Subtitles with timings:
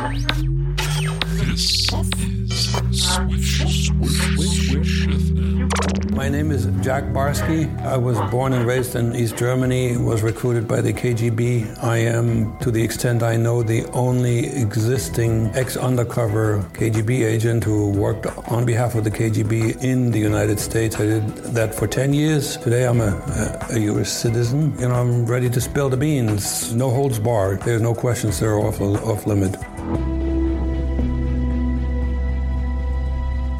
[0.00, 1.90] This.
[6.12, 7.68] My name is Jack Barsky.
[7.82, 11.82] I was born and raised in East Germany, was recruited by the KGB.
[11.84, 17.90] I am, to the extent I know, the only existing ex undercover KGB agent who
[17.90, 20.96] worked on behalf of the KGB in the United States.
[20.96, 22.56] I did that for 10 years.
[22.56, 23.16] Today I'm a,
[23.70, 24.74] a, a US citizen.
[24.78, 26.74] and I'm ready to spill the beans.
[26.74, 27.60] No holds barred.
[27.62, 29.56] There's no questions that are off, off limit.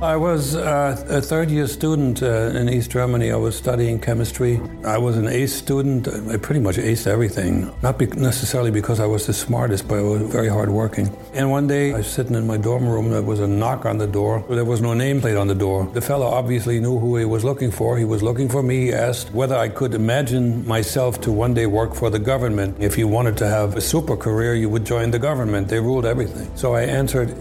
[0.03, 3.33] I was uh, a third year student uh, in East Germany.
[3.33, 4.59] I was studying chemistry.
[4.83, 6.09] I was an ace student.
[6.09, 7.71] I pretty much aced everything.
[7.83, 11.15] Not be- necessarily because I was the smartest, but I was very hardworking.
[11.35, 13.11] And one day I was sitting in my dorm room.
[13.11, 14.43] There was a knock on the door.
[14.49, 15.85] There was no nameplate on the door.
[15.93, 17.99] The fellow obviously knew who he was looking for.
[17.99, 18.87] He was looking for me.
[18.87, 22.79] He asked whether I could imagine myself to one day work for the government.
[22.81, 25.69] If you wanted to have a super career, you would join the government.
[25.69, 26.51] They ruled everything.
[26.57, 27.37] So I answered,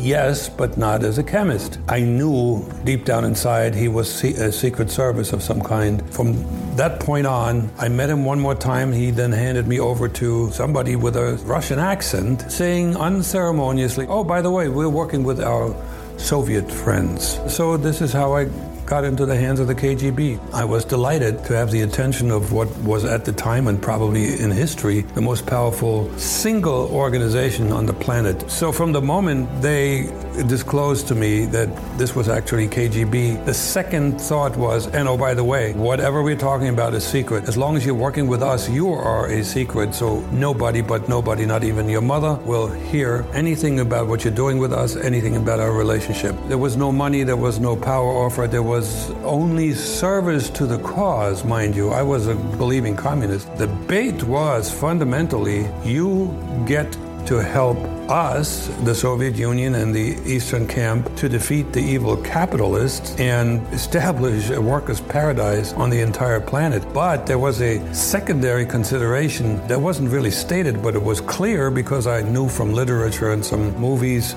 [0.00, 1.78] Yes, but not as a chemist.
[1.86, 6.02] I knew deep down inside he was a secret service of some kind.
[6.14, 6.42] From
[6.76, 8.92] that point on, I met him one more time.
[8.92, 14.40] He then handed me over to somebody with a Russian accent, saying unceremoniously, Oh, by
[14.40, 15.74] the way, we're working with our
[16.16, 17.38] Soviet friends.
[17.54, 18.48] So this is how I
[18.90, 20.52] got into the hands of the KGB.
[20.52, 24.40] I was delighted to have the attention of what was at the time and probably
[24.40, 28.50] in history the most powerful single organization on the planet.
[28.50, 30.10] So from the moment they
[30.48, 31.68] disclosed to me that
[31.98, 36.34] this was actually KGB, the second thought was, and oh, by the way, whatever we're
[36.50, 37.44] talking about is secret.
[37.44, 39.94] As long as you're working with us, you are a secret.
[39.94, 44.58] So nobody but nobody, not even your mother, will hear anything about what you're doing
[44.58, 46.34] with us, anything about our relationship.
[46.48, 48.79] There was no money, there was no power offered, there was
[49.24, 51.90] only service to the cause, mind you.
[51.90, 53.54] I was a believing communist.
[53.56, 56.34] The bait was fundamentally you
[56.66, 56.90] get
[57.26, 57.78] to help
[58.10, 64.50] us, the Soviet Union and the Eastern Camp, to defeat the evil capitalists and establish
[64.50, 66.82] a workers' paradise on the entire planet.
[66.92, 72.06] But there was a secondary consideration that wasn't really stated, but it was clear because
[72.06, 74.34] I knew from literature and some movies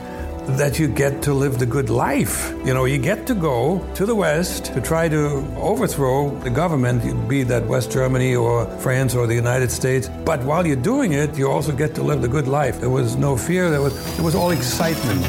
[0.47, 2.53] that you get to live the good life.
[2.65, 7.27] You know, you get to go to the West to try to overthrow the government,
[7.27, 10.09] be that West Germany or France or the United States.
[10.25, 12.79] But while you're doing it, you also get to live the good life.
[12.79, 15.21] There was no fear, there was, it was all excitement.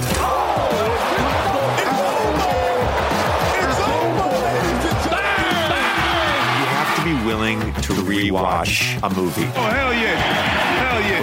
[6.58, 9.48] You have to be willing to rewatch a movie.
[9.56, 10.43] Oh, hell yeah.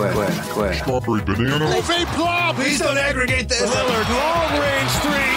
[0.10, 0.82] Hell yeah.
[0.82, 1.82] Strawberry banana.
[2.56, 3.62] Please don't aggregate this.
[3.62, 5.32] Lillard, long range three.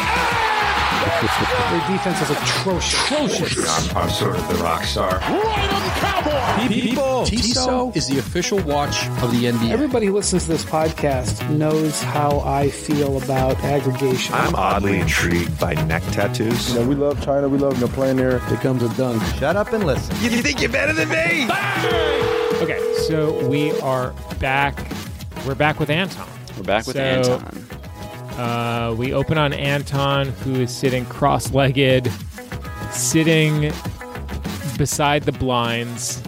[1.25, 3.91] Their defense is atrocious.
[3.91, 5.19] I'm, I'm sort of the rock star.
[5.19, 6.69] Right on the cowboy.
[6.69, 9.71] People, Tissot is the official watch of the NBA.
[9.71, 14.35] Everybody who listens to this podcast knows how I feel about aggregation.
[14.35, 16.71] I'm oddly intrigued by neck tattoos.
[16.75, 17.49] You know, we love China.
[17.49, 18.39] We love them playing there.
[18.41, 19.23] Here comes a dunk.
[19.37, 20.15] Shut up and listen.
[20.23, 22.34] You think you're better than me?
[22.63, 24.79] Okay, so we are back.
[25.47, 26.29] We're back with Anton.
[26.57, 27.67] We're back with So- Anton.
[28.39, 32.11] Uh, we open on Anton, who is sitting cross-legged,
[32.91, 33.73] sitting
[34.77, 36.21] beside the blinds.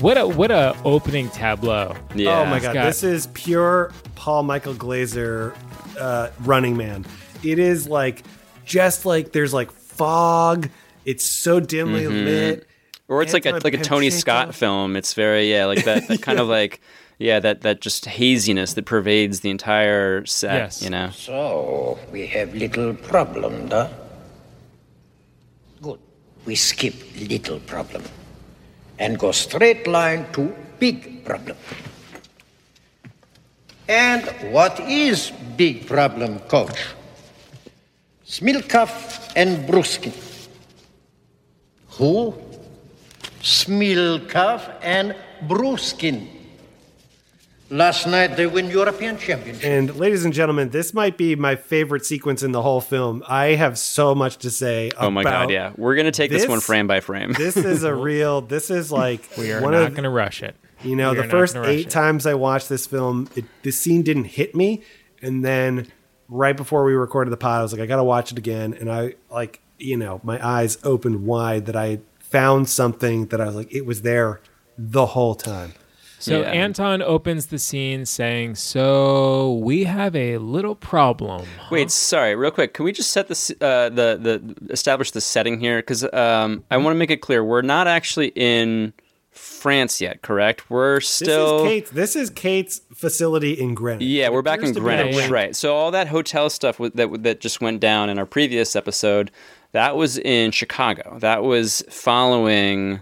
[0.00, 1.96] What a what a opening tableau!
[2.14, 2.40] Yeah.
[2.40, 5.54] Oh my god, got- this is pure Paul Michael Glaser
[5.98, 7.04] uh, Running Man.
[7.42, 8.22] It is like
[8.64, 10.68] just like there's like fog.
[11.04, 12.66] It's so dimly lit.
[13.08, 14.20] Or it's like a like a Tony Pacheco.
[14.20, 14.96] Scott film.
[14.96, 16.80] It's very yeah, like that, that kind of like
[17.18, 20.54] yeah, that that just haziness that pervades the entire set.
[20.54, 20.82] Yes.
[20.82, 21.10] You know.
[21.10, 23.88] So, we have little problem, da?
[25.82, 26.00] Good.
[26.46, 26.94] We skip
[27.28, 28.02] little problem
[28.98, 31.56] and go straight line to big problem.
[33.86, 36.94] And what is big problem, coach?
[38.26, 40.14] Smilkov and Bruskin.
[41.98, 42.34] Who?
[43.44, 45.14] Smilkov and
[45.46, 46.28] Bruskin.
[47.70, 49.64] Last night they win European Championship.
[49.64, 53.22] And ladies and gentlemen, this might be my favorite sequence in the whole film.
[53.28, 54.90] I have so much to say.
[54.98, 55.72] Oh my god, yeah.
[55.76, 57.32] We're gonna take this, this- one frame by frame.
[57.36, 58.40] This is a real.
[58.40, 60.56] This is like We are one not of going to rush it.
[60.82, 61.90] You know, We the first eight it.
[61.90, 64.82] times I watched this film, it, this scene didn't hit me,
[65.22, 65.86] and then
[66.28, 68.90] right before we recorded the pod, I was like, I gotta watch it again, and
[68.90, 72.00] I like, you know, my eyes opened wide that I
[72.34, 74.40] found something that I was like, it was there
[74.76, 75.72] the whole time.
[76.18, 76.48] So Yeah.
[76.48, 82.72] Anton opens the scene saying, "So we have a little problem." Wait, sorry, real quick.
[82.72, 85.78] Can we just set this, uh, the the establish the setting here?
[85.78, 88.94] Because um, I want to make it clear we're not actually in
[89.32, 90.70] France yet, correct?
[90.70, 91.90] We're still This is Kate's.
[91.90, 94.06] This is Kate's facility in Greenwich.
[94.06, 95.54] Yeah, we're back in to Greenwich, right?
[95.54, 99.30] So all that hotel stuff that that just went down in our previous episode,
[99.74, 101.18] that was in Chicago.
[101.18, 103.00] That was following.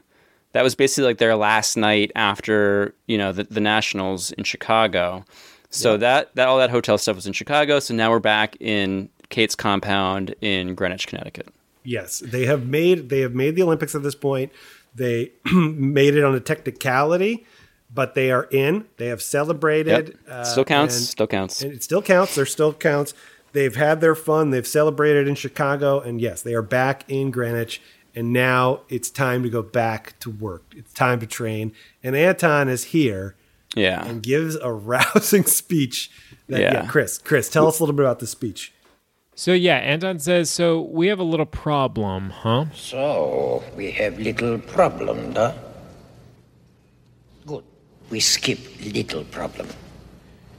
[0.52, 5.24] That was basically like their last night after you know the, the Nationals in Chicago.
[5.68, 7.78] So that that all that hotel stuff was in Chicago.
[7.78, 11.48] So now we're back in Kate's compound in Greenwich, Connecticut.
[11.84, 14.50] Yes, they have made they have made the Olympics at this point.
[14.94, 17.46] They made it on a technicality,
[17.92, 18.86] but they are in.
[18.96, 20.18] They have celebrated.
[20.26, 20.46] Yep.
[20.46, 21.62] Still uh, counts, and- still counts.
[21.62, 22.34] And it still counts.
[22.34, 23.12] There still counts.
[23.52, 24.50] They've had their fun.
[24.50, 27.80] They've celebrated in Chicago, and yes, they are back in Greenwich.
[28.14, 30.64] And now it's time to go back to work.
[30.76, 31.72] It's time to train.
[32.02, 33.36] And Anton is here
[33.74, 34.04] Yeah.
[34.06, 36.10] and gives a rousing speech.
[36.48, 36.72] That, yeah.
[36.74, 36.86] Yeah.
[36.88, 38.72] Chris, Chris, tell us a little bit about the speech.
[39.34, 42.66] So yeah, Anton says, so we have a little problem, huh?
[42.74, 45.54] So, we have little problem, da?
[47.46, 47.64] Good.
[48.10, 49.68] We skip little problem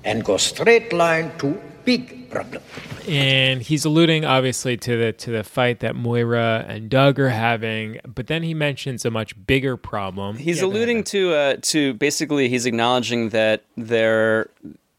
[0.03, 2.61] and go straight line to big problem.
[3.07, 7.99] And he's alluding obviously to the to the fight that Moira and Doug are having,
[8.05, 10.37] but then he mentions a much bigger problem.
[10.37, 14.49] He's Yeah, alluding to uh, to basically he's acknowledging that their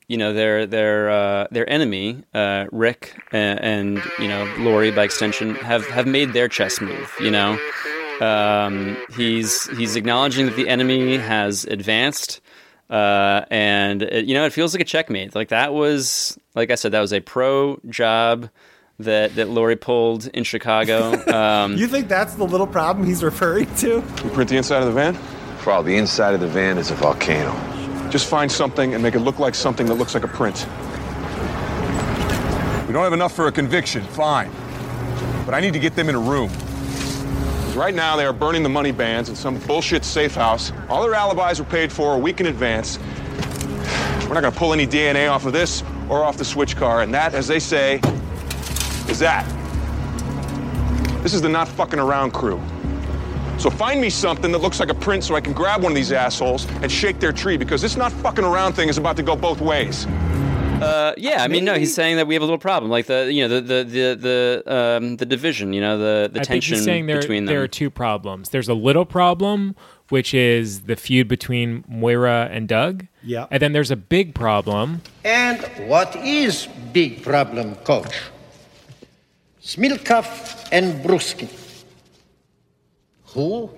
[0.07, 5.05] you know their their uh, their enemy uh, Rick and, and you know Lori by
[5.05, 7.11] extension have have made their chess move.
[7.21, 7.59] You know,
[8.21, 12.43] um, he's he's acknowledging that the enemy has advanced.
[12.91, 15.35] Uh, and it, you know, it feels like a checkmate.
[15.35, 18.49] Like that was, like I said, that was a pro job
[19.01, 21.13] that that Lori pulled in Chicago.
[21.35, 23.89] Um, You think that's the little problem he's referring to?
[24.25, 25.19] You print the inside of the van?
[25.67, 27.53] Well, the inside of the van is a volcano.
[28.11, 30.67] Just find something and make it look like something that looks like a print.
[32.87, 34.51] We don't have enough for a conviction, fine.
[35.45, 36.49] But I need to get them in a room.
[36.51, 40.71] 'Cause Right now, they are burning the money bands in some bullshit safe house.
[40.89, 42.99] All their alibis were paid for a week in advance.
[44.23, 47.13] We're not gonna pull any DNA off of this or off the switch car, and
[47.15, 48.01] that, as they say,
[49.09, 49.45] is that.
[51.23, 52.61] This is the not fucking around crew.
[53.59, 55.97] So find me something that looks like a print so I can grab one of
[55.97, 59.23] these assholes and shake their tree because this not fucking around thing is about to
[59.23, 60.07] go both ways.
[60.07, 63.33] Uh, yeah, I mean, no, he's saying that we have a little problem, like the
[63.33, 66.47] you know the the the the, um, the division, you know, the the I think
[66.47, 68.51] tension he's saying there, between there are two problems.
[68.51, 69.77] There's a little problem,
[70.09, 73.07] which is the feud between Moira and Doug.
[73.23, 73.47] Yeah.
[73.51, 75.03] And then there's a big problem.
[75.25, 78.21] And what is big problem, coach?
[79.63, 81.49] Smilkov and Bruskin.
[83.29, 83.71] Who?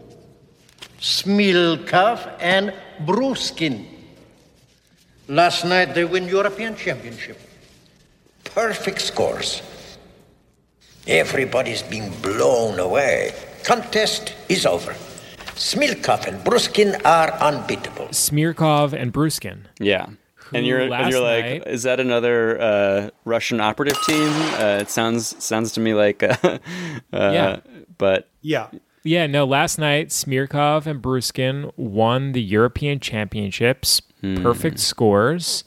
[1.01, 2.75] Smilkov and
[3.05, 3.87] Bruskin.
[5.29, 7.39] Last night they win European Championship.
[8.45, 9.63] Perfect scores.
[11.07, 13.33] Everybody's being blown away.
[13.63, 14.95] Contest is over.
[15.57, 18.09] Smilkov and Bruskin are unbeatable.
[18.13, 19.61] Smirkov and Bruskin.
[19.81, 20.07] yeah,
[20.53, 24.29] and you're and last you're like, night- is that another uh, Russian operative team?
[24.61, 26.59] Uh, it sounds sounds to me like, uh, uh,
[27.13, 27.61] Yeah.
[27.99, 28.69] but Yeah.
[29.03, 34.03] Yeah, no, last night Smirkov and Bruskin won the European Championships.
[34.21, 34.43] Hmm.
[34.43, 35.63] Perfect scores.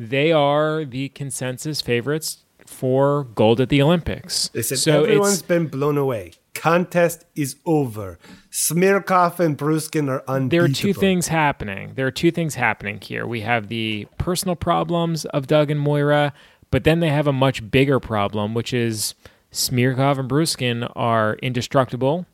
[0.00, 4.48] They are the consensus favorites for gold at the Olympics.
[4.48, 6.32] They said so everyone's it's, been blown away.
[6.54, 8.18] Contest is over.
[8.54, 10.48] Smirkov and Bruskin are unbeatable.
[10.50, 11.92] there are two things happening.
[11.94, 13.26] There are two things happening here.
[13.26, 16.34] We have the personal problems of Doug and Moira,
[16.70, 19.14] but then they have a much bigger problem, which is
[19.52, 22.26] Smirkov and Bruskin are indestructible.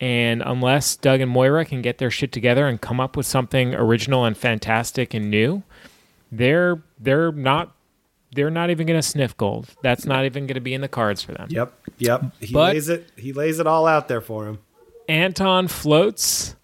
[0.00, 3.74] And unless Doug and Moira can get their shit together and come up with something
[3.74, 5.64] original and fantastic and new,
[6.32, 7.74] they're they're not
[8.32, 9.68] they're not even going to sniff gold.
[9.82, 11.48] That's not even going to be in the cards for them.
[11.50, 11.72] Yep.
[11.98, 12.24] Yep.
[12.40, 13.10] He But- lays it.
[13.16, 14.60] He lays it all out there for him.
[15.08, 16.54] Anton floats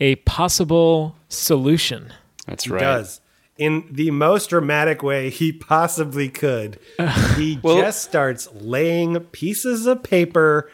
[0.00, 2.12] a possible solution.
[2.46, 2.80] that's right.
[2.80, 3.20] He does.
[3.56, 6.78] In the most dramatic way he possibly could.
[7.36, 10.70] he Well- just starts laying pieces of paper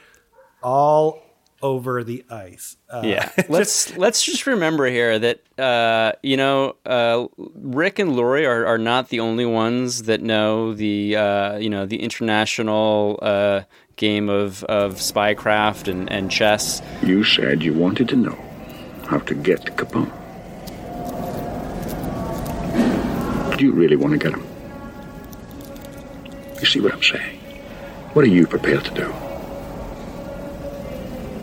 [0.62, 1.22] all
[1.62, 2.78] over the ice.
[2.88, 8.46] Uh, Yeah, let's let's just remember here that uh, you know uh, Rick and Lori
[8.46, 13.60] are, are not the only ones that know the uh, you know the international uh,
[14.00, 16.80] game of, of spycraft and, and chess.
[17.02, 18.38] You said you wanted to know
[19.06, 20.10] how to get Capone.
[23.58, 24.46] Do you really want to get him?
[26.60, 27.38] You see what I'm saying?
[28.14, 29.12] What are you prepared to do?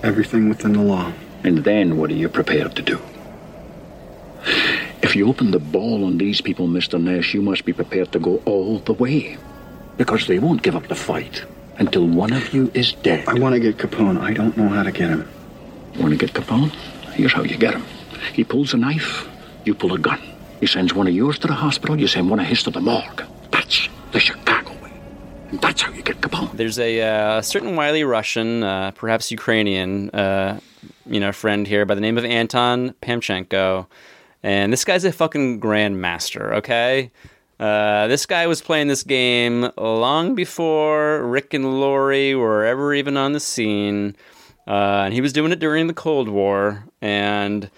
[0.02, 1.14] Everything within the law.
[1.44, 3.00] And then what are you prepared to do?
[5.04, 7.00] If you open the ball on these people, Mr.
[7.00, 9.38] Nash, you must be prepared to go all the way.
[9.96, 11.46] Because they won't give up the fight
[11.80, 13.28] until one of you is dead.
[13.28, 14.20] I want to get Capone.
[14.20, 15.28] I don't know how to get him.
[16.00, 16.72] Want to get Capone?
[17.14, 17.84] Here's how you get him.
[18.34, 19.28] He pulls a knife,
[19.66, 20.22] you pull a gun.
[20.60, 22.80] He sends one of yours to the hospital, you send one of his to the
[22.82, 23.24] morgue.
[23.52, 24.92] That's the Chicago way.
[25.50, 26.52] And that's how you get Capone.
[26.58, 30.60] There's a uh, certain wily Russian, uh, perhaps Ukrainian, uh,
[31.06, 33.88] you know, friend here by the name of Anton Pamchenko,
[34.44, 36.54] and this guy's a fucking grandmaster.
[36.58, 37.12] Okay,
[37.60, 43.18] uh, this guy was playing this game long before Rick and Lori were ever even
[43.18, 44.16] on the scene,
[44.68, 47.70] uh, and he was doing it during the Cold War, and.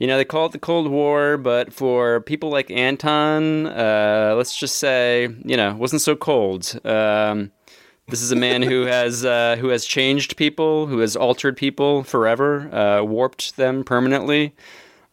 [0.00, 4.56] You know, they call it the Cold War, but for people like Anton, uh, let's
[4.56, 6.78] just say, you know, it wasn't so cold.
[6.84, 7.50] Um,
[8.08, 12.02] this is a man who has uh, who has changed people, who has altered people
[12.02, 14.54] forever, uh, warped them permanently.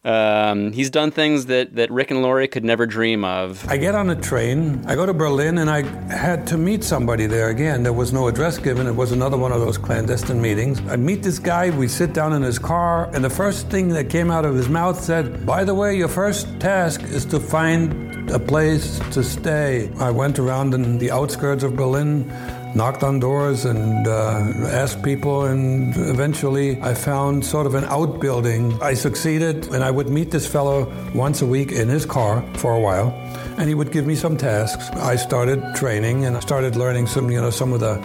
[0.06, 3.68] Um, he's done things that, that Rick and Lori could never dream of.
[3.68, 5.82] I get on a train, I go to Berlin, and I
[6.14, 7.82] had to meet somebody there again.
[7.82, 10.80] There was no address given, it was another one of those clandestine meetings.
[10.88, 14.08] I meet this guy, we sit down in his car, and the first thing that
[14.08, 18.30] came out of his mouth said, By the way, your first task is to find
[18.30, 19.90] a place to stay.
[19.98, 22.30] I went around in the outskirts of Berlin
[22.74, 28.80] knocked on doors and uh, asked people, and eventually I found sort of an outbuilding.
[28.82, 32.74] I succeeded, and I would meet this fellow once a week in his car for
[32.74, 33.08] a while,
[33.58, 34.90] and he would give me some tasks.
[34.90, 37.96] I started training and I started learning some, you know, some of the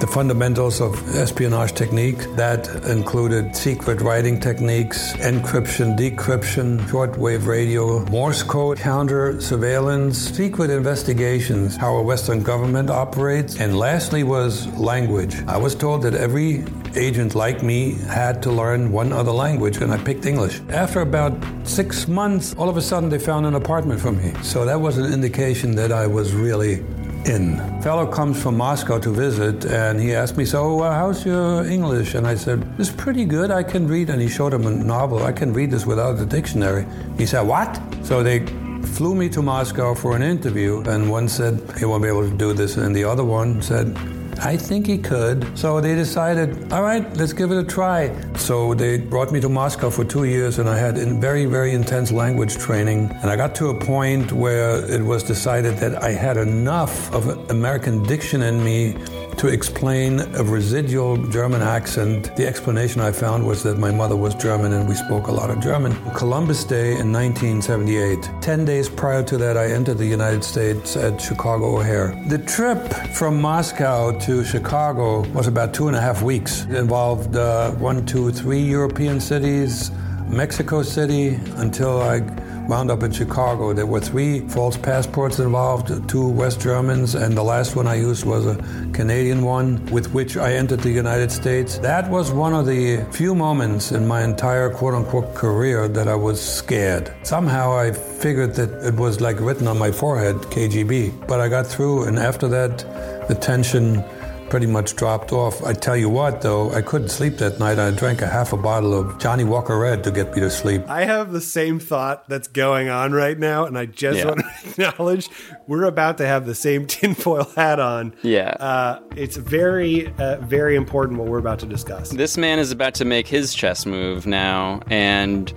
[0.00, 8.42] the fundamentals of espionage technique that included secret writing techniques, encryption, decryption, shortwave radio, Morse
[8.42, 15.36] code, counter surveillance, secret investigations, how a Western government operates, and lastly was language.
[15.46, 16.64] I was told that every
[16.96, 20.60] agent like me had to learn one other language, and I picked English.
[20.70, 24.32] After about six months, all of a sudden they found an apartment for me.
[24.42, 26.82] So that was an indication that I was really
[27.24, 27.58] in.
[27.82, 32.14] Fellow comes from Moscow to visit, and he asked me, "So, uh, how's your English?"
[32.14, 33.50] And I said, "It's pretty good.
[33.50, 35.22] I can read." And he showed him a novel.
[35.24, 36.86] I can read this without the dictionary.
[37.18, 38.44] He said, "What?" So they
[38.82, 42.36] flew me to Moscow for an interview, and one said he won't be able to
[42.36, 43.96] do this, and the other one said.
[44.42, 45.46] I think he could.
[45.58, 48.10] So they decided, all right, let's give it a try.
[48.36, 52.10] So they brought me to Moscow for two years, and I had very, very intense
[52.10, 53.10] language training.
[53.22, 57.50] And I got to a point where it was decided that I had enough of
[57.50, 58.96] American diction in me
[59.36, 62.34] to explain a residual German accent.
[62.36, 65.50] The explanation I found was that my mother was German and we spoke a lot
[65.50, 65.92] of German.
[66.14, 68.30] Columbus Day in 1978.
[68.40, 72.08] Ten days prior to that, I entered the United States at Chicago O'Hare.
[72.28, 76.62] The trip from Moscow to Chicago was about two and a half weeks.
[76.66, 79.90] It involved uh, one, two, three European cities,
[80.28, 82.20] Mexico City, until I
[82.68, 83.72] wound up in Chicago.
[83.72, 88.24] There were three false passports involved, two West Germans, and the last one I used
[88.24, 88.56] was a
[88.92, 91.78] Canadian one with which I entered the United States.
[91.78, 96.14] That was one of the few moments in my entire quote unquote career that I
[96.14, 97.12] was scared.
[97.24, 101.26] Somehow I figured that it was like written on my forehead, KGB.
[101.26, 102.78] But I got through, and after that,
[103.26, 104.04] the tension
[104.50, 105.62] pretty much dropped off.
[105.64, 107.78] I tell you what, though, I couldn't sleep that night.
[107.78, 110.82] I drank a half a bottle of Johnnie Walker Red to get me to sleep.
[110.88, 114.26] I have the same thought that's going on right now, and I just Yeah.
[114.26, 115.28] want to acknowledge
[115.68, 118.12] we're about to have the same tinfoil hat on.
[118.22, 118.48] Yeah.
[118.60, 122.10] Uh, it's very, uh, very important what we're about to discuss.
[122.10, 125.52] This man is about to make his chess move now, and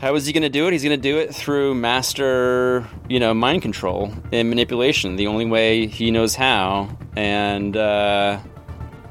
[0.00, 0.72] how is he going to do it?
[0.72, 5.16] He's going to do it through master, you know, mind control and manipulation.
[5.16, 8.38] The only way he knows how, and uh,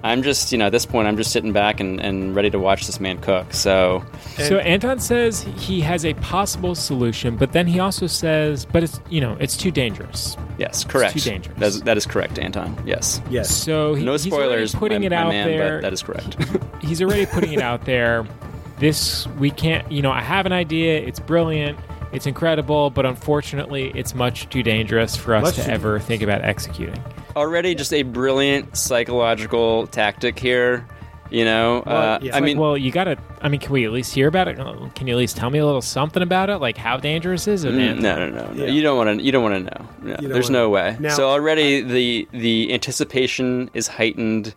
[0.04, 2.60] I'm just, you know, at this point, I'm just sitting back and, and ready to
[2.60, 3.52] watch this man cook.
[3.54, 4.04] So,
[4.38, 9.00] So Anton says he has a possible solution, but then he also says, but it's
[9.10, 10.38] you know it's too dangerous.
[10.60, 11.14] yes, correct.
[11.14, 11.58] too dangerous.
[11.58, 12.78] That is, that is correct, Anton.
[12.86, 13.22] Yes.
[13.32, 13.50] Yes.
[13.50, 14.28] So he, No he's
[14.76, 15.78] putting my- it out man, there.
[15.78, 16.38] but that is correct.
[16.82, 18.28] he's already putting it out there.
[18.80, 19.90] This we can't.
[19.92, 21.00] You know, I have an idea.
[21.00, 21.80] It's brilliant.
[22.12, 26.22] It's incredible, but unfortunately, it's much too dangerous for us Much to too- ever think
[26.22, 27.02] about executing.
[27.36, 30.88] Already, just a brilliant psychological tactic here.
[31.32, 32.34] You know, uh, yeah.
[32.34, 33.18] I Like, mean, well, you gotta.
[33.42, 34.58] I mean, can we at least hear about it?
[34.94, 36.58] Can you at least tell me a little something about it?
[36.58, 37.74] Like, how dangerous is it?
[37.74, 38.00] Mm.
[38.00, 38.64] No, no, no, no.
[38.66, 38.72] Yeah.
[38.72, 39.26] You don't want to.
[39.26, 39.90] You don't want to know.
[40.04, 40.98] No, there's wanna- no way.
[41.00, 44.54] Now- so already the the anticipation is heightened.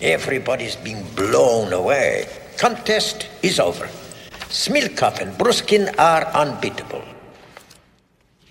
[0.00, 2.26] Everybody's being blown away.
[2.58, 3.88] Contest is over.
[4.48, 7.02] Smilkov and Bruskin are unbeatable.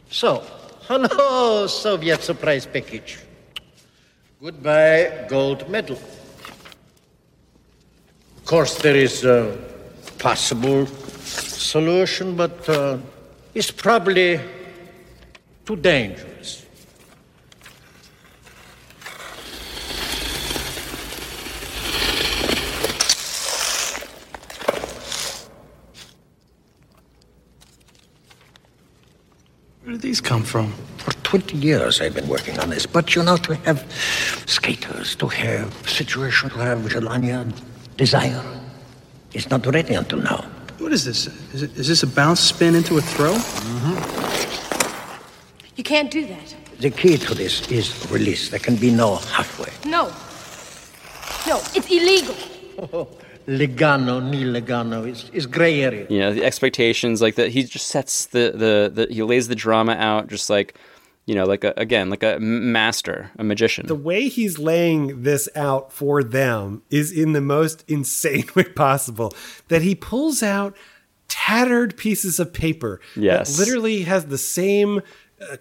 [0.09, 0.43] So,
[0.87, 3.19] hello, Soviet surprise package.
[4.41, 5.97] Goodbye, gold medal.
[8.37, 9.57] Of course, there is a
[10.19, 12.97] possible solution, but uh,
[13.53, 14.39] it's probably
[15.65, 16.32] too dangerous.
[30.03, 30.71] These come from?
[30.97, 33.83] For 20 years I've been working on this, but you know, to have
[34.45, 37.51] skaters, to have situation, to have Jelania
[37.97, 38.43] desire,
[39.33, 40.45] it's not ready until now.
[40.77, 41.27] What is this?
[41.53, 43.33] Is, it, is this a bounce spin into a throw?
[43.33, 43.95] Mm-hmm.
[45.75, 46.55] You can't do that.
[46.79, 48.49] The key to this is release.
[48.49, 49.71] There can be no halfway.
[49.89, 50.11] No.
[51.47, 52.35] No, it's illegal.
[53.47, 56.07] Legano, ni legano is, is gray area.
[56.09, 57.49] You know, the expectations like that.
[57.49, 60.77] He just sets the, the the he lays the drama out, just like
[61.25, 63.87] you know, like a, again, like a master, a magician.
[63.87, 69.33] The way he's laying this out for them is in the most insane way possible.
[69.69, 70.75] That he pulls out
[71.29, 72.99] tattered pieces of paper.
[73.15, 73.57] Yes.
[73.57, 75.01] That literally has the same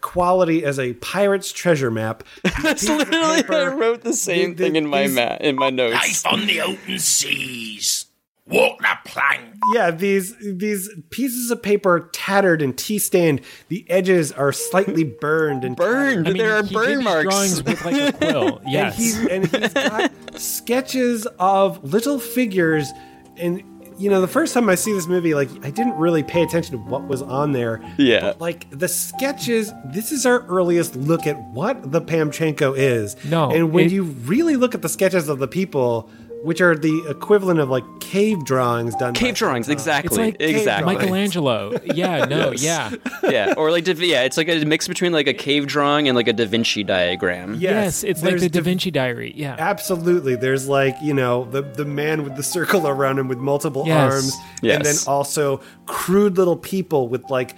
[0.00, 2.24] quality as a pirate's treasure map.
[2.62, 5.94] That's literally I wrote the same thing in my ma- in my notes.
[5.94, 8.06] Life on the open seas.
[8.44, 9.54] Walk the plank.
[9.72, 13.40] Yeah, these these pieces of paper tattered and tea stained.
[13.68, 16.26] The edges are slightly burned and burned.
[16.26, 16.40] tattered.
[16.40, 17.28] there are burn marks.
[17.28, 18.60] drawings with like a quill.
[18.66, 18.96] Yes.
[18.96, 22.90] And he's, and he's got sketches of little figures.
[23.36, 23.62] And,
[23.98, 26.72] you know, the first time I see this movie, like, I didn't really pay attention
[26.72, 27.80] to what was on there.
[27.98, 28.20] Yeah.
[28.20, 33.16] But, like, the sketches, this is our earliest look at what the Pamchenko is.
[33.24, 36.08] No, And when it- you really look at the sketches of the people,
[36.42, 40.94] which are the equivalent of, like, cave drawings done Cave drawings, exactly, It's like exactly.
[40.96, 41.72] Michelangelo.
[41.84, 42.62] Yeah, no, Yes.
[42.62, 43.30] yeah.
[43.30, 46.14] yeah, or like Da- yeah, it's like a mix between like a cave drawing and
[46.16, 47.54] like a Da Vinci diagram.
[47.58, 49.32] Yes, it's like the Da div- Vinci Diary.
[49.34, 49.56] Yeah.
[49.58, 50.34] Absolutely.
[50.36, 54.12] There's like, you know, the the man with the circle around him with multiple Yes.
[54.12, 54.36] arms.
[54.62, 57.54] And then also crude little people with like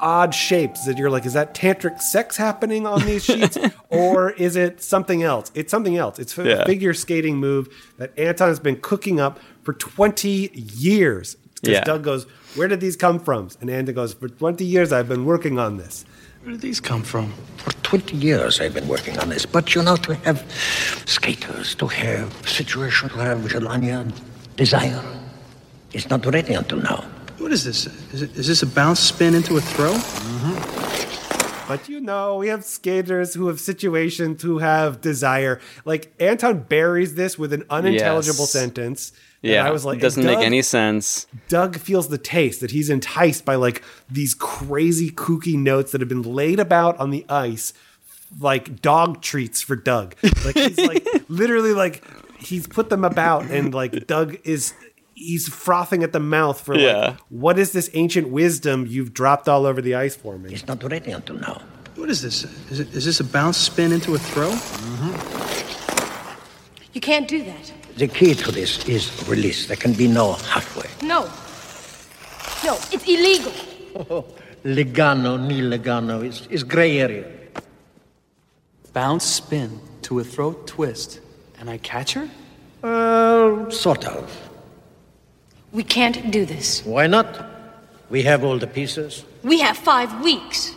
[0.00, 3.58] odd shapes that you're like, is that tantric sex happening on these sheets?
[3.90, 5.50] or is it something else?
[5.54, 6.18] It's something else.
[6.18, 6.64] It's a Yeah.
[6.64, 11.36] figure skating move that Anton has been cooking up for 20 years.
[11.54, 11.84] Because Yeah.
[11.84, 13.48] Doug goes, Where did these come from?
[13.60, 16.04] And Anton goes, For 20 years I've been working on this.
[16.42, 17.32] Where did these come from?
[17.56, 20.44] For 20 years I've been working on this, but you know, to have
[21.06, 24.10] skaters, to have situation, to have Jelania
[24.56, 25.02] desire,
[25.92, 27.04] it's not ready until now.
[27.38, 27.86] What is this?
[28.12, 29.92] Is, it, is this a bounce spin into a throw?
[29.92, 31.68] Mm-hmm.
[31.68, 35.60] But you know, we have skaters who have situations who have desire.
[35.84, 38.52] Like Anton buries this with an unintelligible Yes.
[38.52, 39.12] sentence.
[39.42, 41.26] and Yeah, I was like, it doesn't and make any sense.
[41.48, 46.08] Doug feels the taste that he's enticed by like these crazy kooky notes that have
[46.08, 47.74] been laid about on the ice,
[48.40, 50.14] like dog treats for Doug.
[50.46, 52.02] Like he's like literally like
[52.38, 54.72] he's put them about, and like Doug is
[55.18, 56.96] he's frothing at the mouth for Yeah.
[56.98, 60.52] like what is this ancient wisdom you've dropped all over the ice for me?
[60.52, 61.60] It's not ready until now.
[61.96, 62.44] What is this?
[62.70, 64.50] Is, it, is this a bounce spin into a throw?
[66.92, 67.72] You can't do that.
[67.96, 69.66] The key to this is release.
[69.66, 70.88] There can be no halfway.
[71.06, 71.24] No.
[72.64, 73.52] No, it's illegal.
[74.64, 77.24] Legano, ni legano is, is gray area.
[78.92, 81.20] Bounce spin to a throat twist,
[81.60, 82.28] and I catch her?
[82.82, 84.47] Uh, sort of.
[85.78, 86.84] We can't do this.
[86.84, 87.28] Why not?
[88.10, 89.24] We have all the pieces.
[89.44, 90.74] We have five weeks.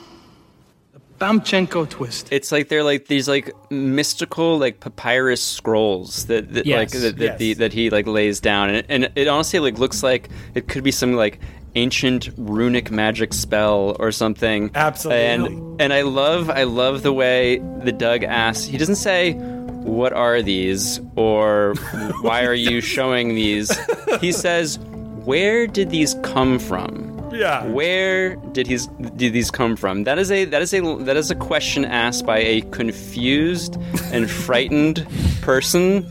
[0.94, 2.28] The Pamchenko twist.
[2.32, 7.18] It's like they're like these like mystical like papyrus scrolls that, that like Yes, that,
[7.18, 10.68] that, the, that he like lays down, and, and it honestly like looks like it
[10.68, 11.40] could be some like
[11.74, 14.70] ancient runic magic spell or something.
[14.76, 15.26] Absolutely.
[15.26, 18.66] And and I love I love the way the Doug asks.
[18.66, 21.74] He doesn't say what are these or
[22.22, 23.76] why are you showing these.
[24.20, 24.78] He says
[25.26, 27.10] where did these come from?
[27.34, 27.66] Yeah.
[27.66, 30.04] Where did his did these come from?
[30.04, 33.78] That is a that is a that is a question asked by a confused
[34.12, 35.08] and frightened
[35.42, 36.06] person.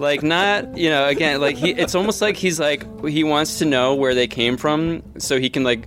[0.00, 3.64] Like not, you know, again, like he it's almost like he's like he wants to
[3.64, 5.86] know where they came from so he can like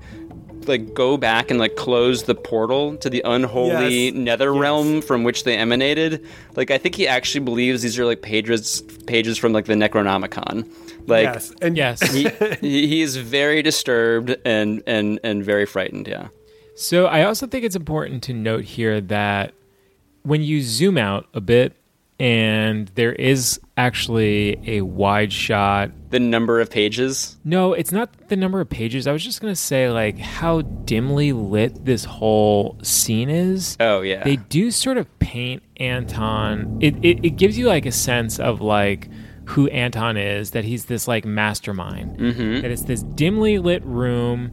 [0.66, 4.14] like go back and like close the portal to the unholy Yes.
[4.14, 6.26] nether realm from which they emanated.
[6.56, 10.66] Like I think he actually believes these are like pages pages from like the Necronomicon.
[11.08, 11.54] Like yes.
[11.62, 12.02] And Yes.
[12.12, 12.30] he,
[12.62, 16.08] he he is very disturbed and and and very frightened.
[16.08, 16.28] Yeah.
[16.76, 19.54] So I also think it's important to note here that
[20.24, 21.76] when you zoom out a bit
[22.20, 25.92] and there is actually a wide shot.
[26.10, 27.38] The number of pages.
[27.44, 29.06] No, it's not the number of pages.
[29.08, 33.78] I was just going to say like how dimly lit this whole scene is.
[33.80, 34.24] Oh yeah.
[34.24, 36.78] They do sort of paint Anton.
[36.82, 39.10] It, it it gives you like a sense of like
[39.48, 42.18] who Anton is, that he's this like mastermind.
[42.18, 42.62] Mhm.
[42.62, 44.52] That it's this dimly lit room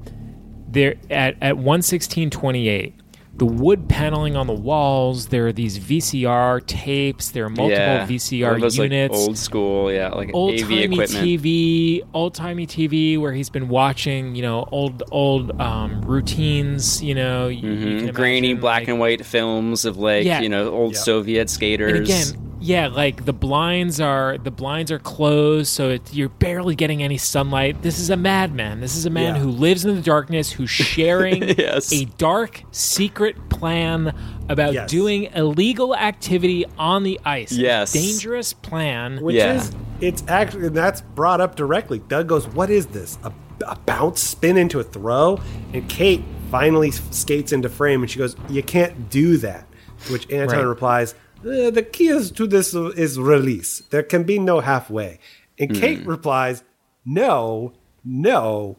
[0.68, 2.94] there at at 11628
[3.36, 5.26] the wood paneling on the walls.
[5.26, 7.32] There are these VCR tapes.
[7.32, 8.06] There are multiple yeah.
[8.06, 9.12] VCR those, units.
[9.12, 11.10] Like, old school, yeah, like old AV timey equipment.
[11.10, 17.02] TV, old timey TV, where he's been watching, you know, old old um, routines.
[17.02, 20.40] You know, you, you can grainy imagine, black like- and white films of like Yeah.
[20.40, 21.02] you know old Yep.
[21.02, 21.92] Soviet skaters.
[21.92, 26.74] And again, yeah, like the blinds are the blinds are closed, so it, you're barely
[26.74, 27.82] getting any sunlight.
[27.82, 28.80] This is a madman.
[28.80, 29.42] This is a man Yeah.
[29.42, 31.92] who lives in the darkness, who's sharing Yes.
[31.92, 34.14] a dark secret plan
[34.48, 37.52] about doing illegal activity on the ice.
[37.52, 37.92] Yes.
[37.92, 39.20] dangerous plan.
[39.20, 41.98] Which is, it's actually, and that's brought up directly.
[41.98, 43.18] Doug goes, What is this?
[43.24, 43.32] A,
[43.66, 45.38] a bounce spin into a throw?
[45.74, 49.66] And Kate finally skates into frame and she goes, You can't do that.
[50.06, 50.64] To which Anton Right.
[50.66, 51.14] replies,
[51.46, 53.82] "Uh, The key is to this is release.
[53.90, 55.18] There can be no halfway.
[55.58, 55.80] And Hmm.
[55.80, 56.64] Kate replies,
[57.04, 57.72] No,
[58.04, 58.76] no,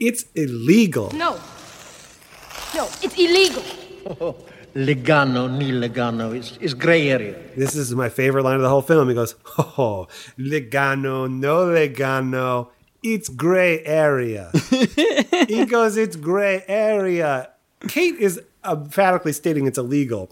[0.00, 1.10] it's illegal.
[1.14, 1.38] No.
[2.74, 3.62] No, it's illegal.
[4.74, 6.34] Legano, ni legano.
[6.36, 7.34] It's, it's gray area.
[7.56, 9.08] This is my favorite line of the whole film.
[9.08, 10.06] He goes, Oh,
[10.38, 12.68] legano, no legano.
[13.02, 14.50] It's gray area.
[15.48, 17.50] he goes, It's gray area.
[17.88, 20.30] Kate is emphatically stating it's illegal,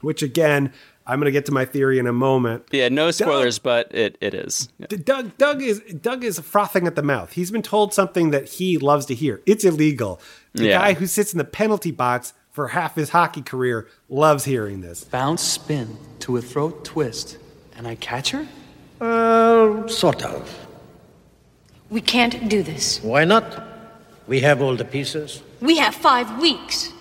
[0.00, 0.72] which again,
[1.06, 2.64] I'm going to get to my theory in a moment.
[2.70, 4.68] yeah, no spoilers, but it, it is.
[4.78, 4.86] Yeah.
[5.02, 7.32] Doug, Doug is Doug is frothing at the mouth.
[7.32, 9.40] He's been told something that he loves to hear.
[9.46, 10.20] It's illegal.
[10.54, 10.78] The Yeah.
[10.78, 15.04] guy who sits in the penalty box for half his hockey career loves hearing this.
[15.04, 17.38] Bounce spin to a throat twist,
[17.76, 18.46] and I catch her?
[19.00, 20.66] Uh, sort of.
[21.90, 23.00] We can't do this.
[23.02, 23.66] Why not?
[24.28, 25.42] We have all the pieces.
[25.60, 26.92] We have five weeks.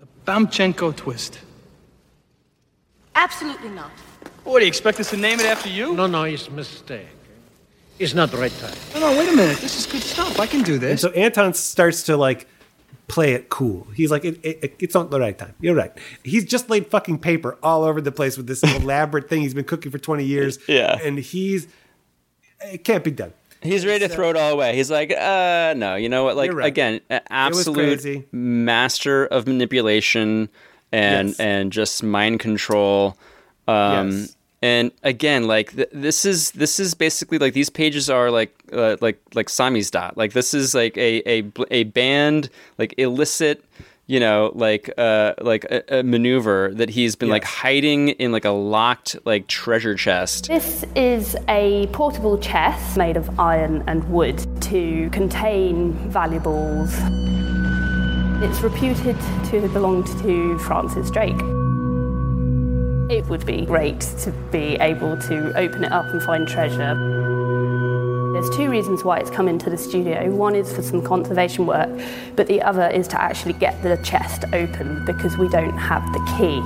[0.00, 1.38] The Pamchenko twist.
[3.14, 3.90] Absolutely not.
[4.44, 5.94] What, do you expect us to name it after you?
[5.94, 7.06] No, no, it's a mistake.
[7.98, 8.74] It's not the right time.
[8.94, 9.58] No, no, wait a minute.
[9.58, 10.40] This is good stuff.
[10.40, 11.00] I can do And this.
[11.00, 12.48] so Anton starts to like
[13.06, 13.86] play it cool.
[13.94, 15.54] He's like, it, it, it's not the right time.
[15.60, 15.92] You're right.
[16.24, 19.64] He's just laid fucking paper all over the place with this elaborate thing he's been
[19.64, 20.58] cooking for 20 years.
[20.66, 20.98] Yeah.
[21.02, 21.68] And he's,
[22.64, 23.32] it can't be done.
[23.62, 24.74] He's ready to throw it all away.
[24.76, 26.36] He's like, uh, no, you know what?
[26.36, 26.66] Like, right.
[26.66, 28.16] again, a- was crazy.
[28.18, 30.50] absolute master of manipulation
[30.94, 31.40] and Yes.
[31.40, 33.16] and just mind control.
[33.68, 34.36] Um, Yes.
[34.62, 38.96] And again, like th- this is this is basically like these pages are like uh,
[39.02, 40.16] like like samizdat.
[40.16, 43.62] Like this is like a a a band like illicit.
[44.06, 48.44] You know, like uh, like a, a maneuver that he's been like hiding in like
[48.44, 50.48] a locked like treasure chest.
[50.48, 56.92] This is a portable chest made of iron and wood to contain valuables.
[58.42, 59.16] It's reputed
[59.50, 61.38] to have belonged to Francis Drake.
[63.10, 66.94] It would be great to be able to open it up and find treasure.
[68.32, 70.28] There's two reasons why it's come into the studio.
[70.30, 71.88] One is for some conservation work,
[72.36, 76.18] but the other is to actually get the chest open because we don't have the
[76.36, 76.60] key.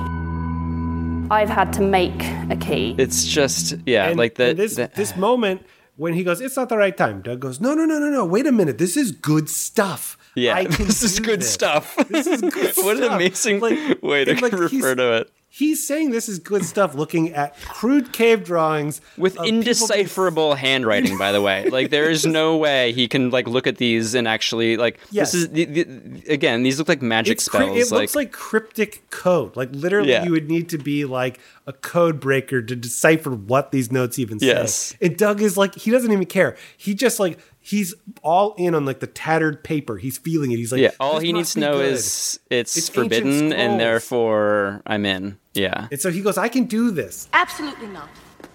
[1.31, 2.95] I've had to make a key.
[2.97, 5.61] It's just yeah, And- like the, this, the- this moment
[5.95, 7.21] when he goes, it's not the right time.
[7.21, 8.25] Doug goes, no, no, no, no, no.
[8.25, 8.77] Wait a minute.
[8.77, 10.17] This is good stuff.
[10.39, 11.53] Yeah, this is good this.
[11.53, 11.95] stuff.
[12.09, 13.15] This is good what an stuff.
[13.15, 13.59] amazing
[14.01, 15.31] way to like, refer to it.
[15.51, 20.53] He's saying this is good stuff looking at crude cave drawings With of people indecipherable
[20.53, 21.67] handwriting, by the way.
[21.71, 25.31] Like there is no way he can like look at these and actually like Yes.
[25.31, 27.77] this is the, the, again these look like magic It's cri- spells.
[27.77, 29.55] it like, looks like cryptic code.
[29.57, 30.23] Like literally, Yeah.
[30.23, 34.39] you would need to be like a code breaker to decipher what these notes even
[34.39, 34.47] say.
[34.47, 34.95] Yes.
[35.01, 36.57] And Doug is like, he doesn't even care.
[36.77, 37.93] He just like he's
[38.23, 39.97] all in on like the tattered paper.
[39.97, 40.57] He's feeling it.
[40.57, 44.81] He's like, yeah, all he needs to know good." is it's, It's forbidden and therefore
[44.85, 45.37] I'm in.
[45.53, 45.87] Yeah.
[45.91, 47.27] And so he goes, I can do this.
[47.33, 48.09] Absolutely not.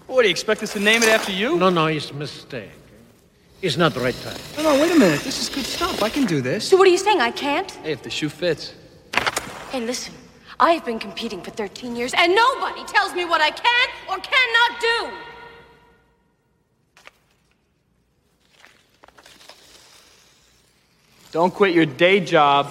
[0.07, 1.57] What, do you expect us to name it after you?
[1.57, 2.71] No, no, it's a mistake.
[3.63, 4.39] It's not the right time.
[4.59, 5.21] No, no, wait a minute.
[5.21, 6.03] This is good stuff.
[6.03, 6.69] I can do this.
[6.69, 7.21] So what are you saying?
[7.21, 7.71] I can't?
[7.71, 8.75] Hey, if the shoe fits.
[9.71, 10.13] Hey, listen.
[10.61, 14.19] I have been competing for 13 years, and nobody tells me what I can or
[14.19, 15.34] cannot do.
[21.35, 22.67] Don't quit your day job.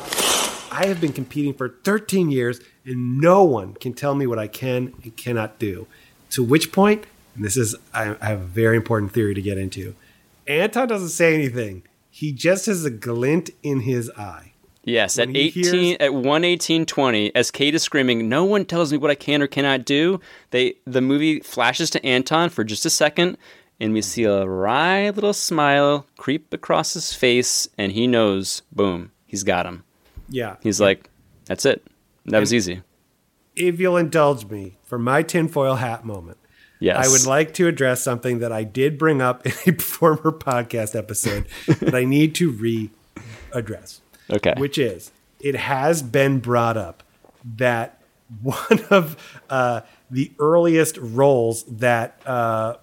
[0.71, 4.47] I have been competing for 13 years, and no one can tell me what I
[4.47, 5.85] can and cannot do.
[6.29, 7.03] To which point,
[7.35, 9.95] and this is, I, I have a very important theory to get into.
[10.47, 11.83] Anton doesn't say anything.
[12.09, 14.53] He just has a glint in his eye.
[14.85, 18.93] Yes, When at he 18 hears- at 11820 as Kate is screaming, "No one tells
[18.93, 20.21] me what I can or cannot do."
[20.51, 23.37] They the movie flashes to Anton for just a second
[23.83, 29.11] and we see a wry little smile creep across his face and he knows, boom,
[29.27, 29.83] he's got him.
[30.29, 30.55] Yeah.
[30.63, 31.09] He's like,
[31.45, 31.85] "That's it.
[32.25, 32.81] That was easy."
[33.55, 36.37] If you'll indulge me for my tinfoil hat moment,
[36.79, 37.07] Yes.
[37.07, 40.97] I would like to address something that I did bring up in a former podcast
[40.97, 41.45] episode
[41.79, 44.01] that I need to re-address.
[44.29, 44.53] Okay.
[44.57, 47.01] Which is, it has been brought up
[47.55, 48.01] that
[48.41, 49.15] one of
[49.49, 52.75] uh, the earliest roles that uh,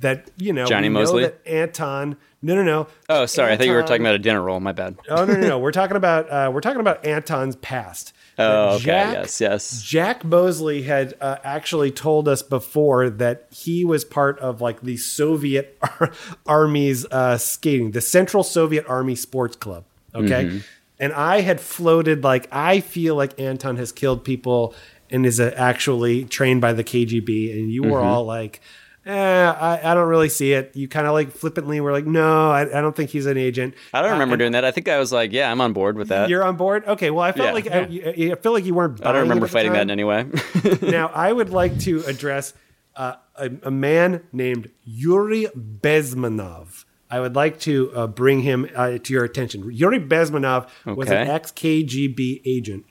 [0.00, 1.22] that you know Johnny know Mosley?
[1.24, 2.16] that Anton.
[2.42, 2.86] No, no, no.
[3.08, 3.52] Oh, sorry.
[3.52, 4.60] I thought you were talking about a dinner roll.
[4.60, 4.96] My bad.
[5.08, 5.58] Oh no, no, no.
[5.58, 8.12] We're talking about uh, we're talking about Anton's past.
[8.38, 8.84] Oh, okay.
[8.84, 9.82] Jack- yes, yes.
[9.82, 14.98] Jack Moseley had uh, actually told us before that he was part of like the
[14.98, 16.12] Soviet ar-
[16.46, 19.84] Army's uh, skating, the Central Soviet Army Sports Club.
[20.14, 20.44] Okay.
[20.44, 20.64] Mhm.
[21.00, 24.74] And I had floated like, I feel like Anton has killed people
[25.10, 27.52] and is uh, actually trained by the KGB.
[27.58, 28.04] And you were Mhm.
[28.04, 28.60] all like,
[29.06, 29.12] eh,
[29.50, 30.72] I, I don't really see it.
[30.74, 33.74] You kind of like flippantly were like, no, I, I don't think he's an agent.
[33.94, 34.64] I don't Uh, remember and doing that.
[34.64, 36.28] I think I was like, yeah, I'm on board with that.
[36.28, 36.84] You're on board?
[36.86, 37.10] Okay.
[37.10, 37.52] Well, I felt Yeah.
[37.52, 39.04] like I, I feel like you weren't.
[39.06, 40.26] I don't remember fighting that in any way.
[40.82, 42.52] now, I would like to address
[42.96, 46.84] uh, a, a man named Yuri Bezmenov.
[47.08, 49.70] I would like to uh, bring him uh, to your attention.
[49.72, 52.84] Yuri Bezmenov was an ex KGB agent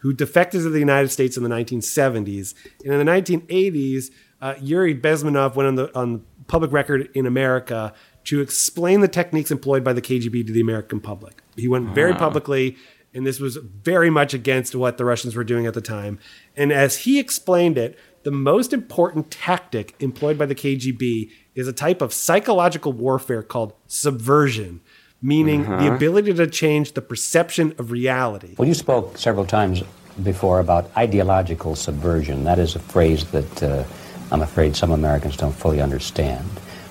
[0.00, 2.54] who defected to the United States in the 1970s.
[2.84, 7.92] And in the 1980s, uh, Yuri Bezmenov went on the on public record in America
[8.24, 11.42] to explain the techniques employed by the KGB to the American public.
[11.56, 12.18] He went very Ah.
[12.18, 12.76] publicly,
[13.14, 16.18] and this was very much against what the Russians were doing at the time.
[16.56, 21.72] And as he explained it, the most important tactic employed by the KGB is a
[21.72, 24.80] type of psychological warfare called subversion,
[25.22, 25.94] meaning the Uh-huh.
[25.94, 28.54] ability to change the perception of reality.
[28.58, 29.82] Well, you spoke several times
[30.22, 32.44] before about ideological subversion.
[32.44, 33.84] That is a phrase that uh,
[34.32, 36.48] I'm afraid some Americans don't fully understand.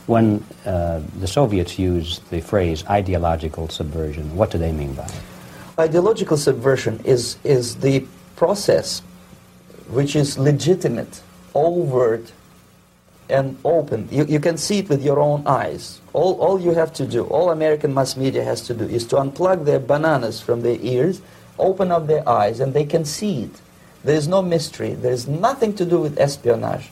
[0.07, 5.21] When uh, the Soviets use the phrase ideological subversion, what do they mean by it?
[5.77, 9.01] Ideological subversion is, is the process
[9.89, 11.21] which is legitimate,
[11.53, 12.31] overt,
[13.29, 14.07] and open.
[14.11, 15.99] You, you can see it with your own eyes.
[16.13, 19.15] All, all you have to do, all American mass media has to do, is to
[19.17, 21.21] unplug their bananas from their ears,
[21.57, 23.61] open up their eyes, and they can see it.
[24.03, 24.93] There is no mystery.
[24.93, 26.91] There is nothing to do with espionage.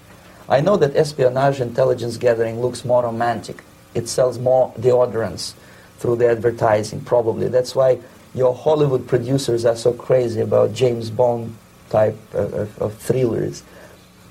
[0.50, 3.64] I know that espionage intelligence gathering looks more romantic.
[3.94, 5.54] It sells more deodorants
[6.00, 7.48] through the advertising, probably.
[7.48, 8.00] That's why
[8.36, 11.56] your Hollywood producers are so crazy about James Bond
[11.90, 13.64] type of, of, of thrillers.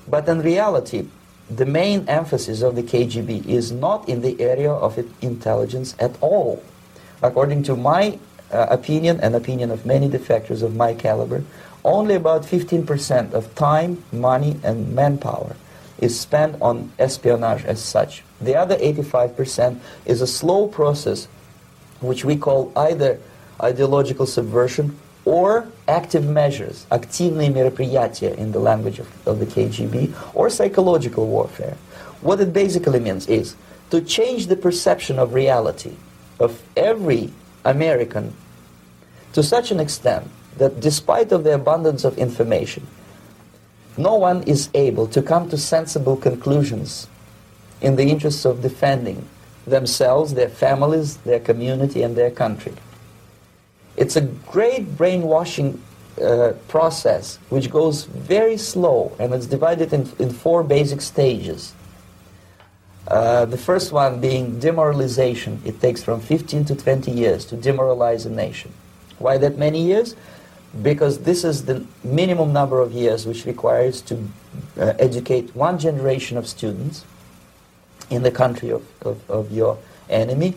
[0.07, 1.07] But in reality,
[1.49, 6.61] the main emphasis of the KGB is not in the area of intelligence at all.
[7.23, 8.19] According to my
[8.51, 11.43] uh, opinion and opinion of many defectors of my caliber,
[11.83, 15.55] only about 15% of time, money, and manpower
[16.02, 18.22] is spent on espionage as such.
[18.40, 21.28] The other 85% is a slow process
[22.00, 23.18] which we call either
[23.60, 30.48] ideological subversion or active measures, активные мероприятия in the language of, of the KGB, or
[30.48, 31.76] psychological warfare.
[32.20, 33.56] What it basically means is
[33.90, 35.96] to change the perception of reality
[36.38, 37.30] of every
[37.64, 38.34] American
[39.32, 42.86] to such an extent that despite of the abundance of information,
[43.97, 47.07] no one is able to come to sensible conclusions
[47.81, 49.27] in the interests of defending
[49.65, 52.73] themselves, their families, their community, and their country.
[53.95, 55.81] It's a great brainwashing
[56.21, 61.73] uh, process which goes very slow and it's divided in, in four basic stages.
[63.07, 65.61] Uh, the first one being demoralization.
[65.65, 68.71] It takes from 15 to 20 years to demoralize a nation.
[69.19, 70.15] Why that many years?
[70.81, 74.15] Because this is the minimum number of years which requires to
[74.77, 77.05] uh, educate one generation of students
[78.09, 79.77] in the country of, of, of your
[80.09, 80.55] enemy,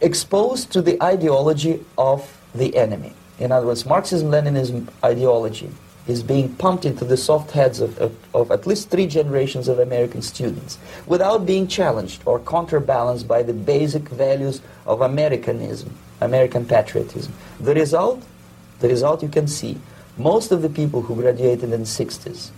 [0.00, 3.12] exposed to the ideology of the enemy.
[3.38, 5.70] In other words, Marxism-Leninism ideology
[6.06, 9.78] is being pumped into the soft heads of, of, of at least three generations of
[9.78, 17.32] American students without being challenged or counterbalanced by the basic values of Americanism, American patriotism.
[17.60, 18.22] The result,
[18.80, 19.78] the result you can see,
[20.16, 22.50] most of the people who graduated in the 60s,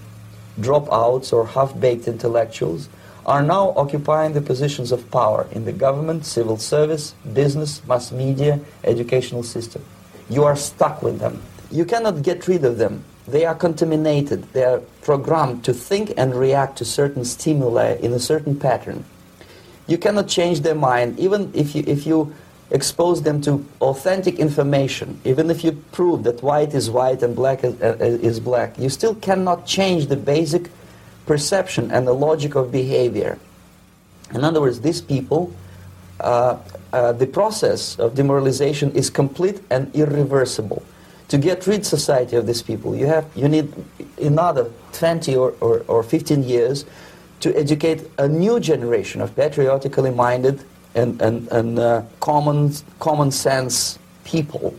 [0.59, 2.89] dropouts or half-baked intellectuals,
[3.27, 8.59] are now occupying the positions of power in the government, civil service, business, mass media,
[8.85, 9.85] educational system.
[10.29, 11.43] You are stuck with them.
[11.71, 13.05] You cannot get rid of them.
[13.29, 14.45] They are contaminated.
[14.53, 19.05] They are programmed to think and react to certain stimuli in a certain pattern.
[19.87, 22.33] You cannot change their mind, even if you, if you
[22.71, 27.65] expose them to authentic information, even if you prove that white is white and black
[27.65, 30.71] is, uh, is black, you still cannot change the basic
[31.27, 33.39] perception and the logic of behavior.
[34.33, 35.53] In other words, these people,
[36.21, 36.59] uh,
[36.93, 40.83] uh, the process of demoralization is complete and irreversible.
[41.29, 43.73] To get rid society of these people, you have you need
[44.21, 46.85] another 20 or, or, or 15 years
[47.41, 50.63] to educate a new generation of patriotically minded
[50.95, 54.75] and, and, and uh, common, common sense people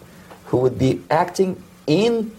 [0.46, 2.32] who would be acting in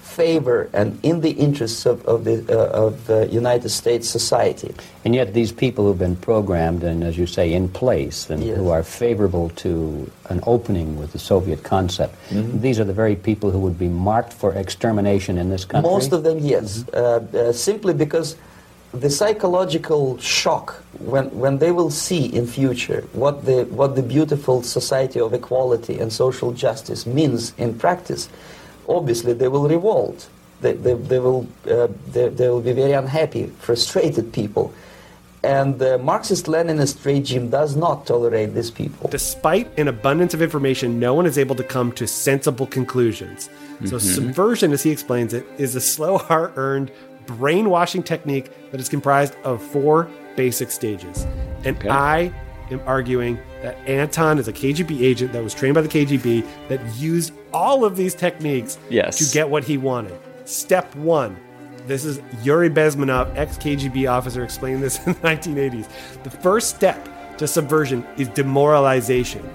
[0.00, 4.74] favor and in the interests of, of the uh, of the United States society.
[5.06, 8.56] And yet, these people who've been programmed and, as you say, in place and Yes.
[8.58, 13.50] who are favorable to an opening with the Soviet concept, these are the very people
[13.50, 15.90] who would be marked for extermination in this country.
[15.90, 18.36] Most of them, yes, uh, uh, simply because
[18.92, 24.62] the psychological shock when, when they will see in future what the what the beautiful
[24.62, 28.28] society of equality and social justice means in practice,
[28.88, 30.28] obviously they will revolt.
[30.60, 34.72] They, they, they will uh, they, they will be very unhappy, frustrated people,
[35.42, 39.08] and the Marxist-Leninist regime does not tolerate these people.
[39.10, 43.48] Despite an abundance of information, no one is able to come to sensible conclusions.
[43.86, 44.00] So, Mhm.
[44.00, 46.92] subversion, as he explains it, is a slow, hard earned
[47.26, 51.26] brainwashing technique that is comprised of four basic stages.
[51.64, 52.32] And I
[52.70, 56.80] am arguing that Anton is a KGB agent that was trained by the KGB that
[56.96, 59.18] used all of these techniques Yes.
[59.18, 60.18] to get what he wanted.
[60.44, 61.36] Step one.
[61.86, 65.88] This is Yuri Bezmenov, ex KGB officer, explaining this in the 1980s.
[66.22, 67.08] The first step
[67.38, 69.48] to subversion is demoralization.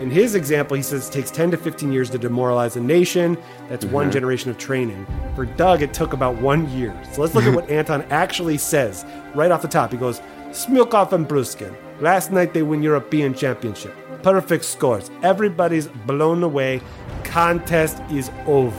[0.00, 3.38] In his example, he says it takes 10 to 15 years to demoralize a nation.
[3.68, 4.12] That's one Mhm.
[4.12, 5.06] generation of training.
[5.36, 6.92] For Doug, it took about one year.
[7.12, 9.04] So let's look at what Anton actually says
[9.34, 9.92] right off the top.
[9.92, 11.72] He goes, Smilkov and Bruskin.
[12.00, 13.94] Last night they win European Championship.
[14.22, 15.10] Perfect scores.
[15.22, 16.80] Everybody's blown away.
[17.22, 18.70] Contest is over.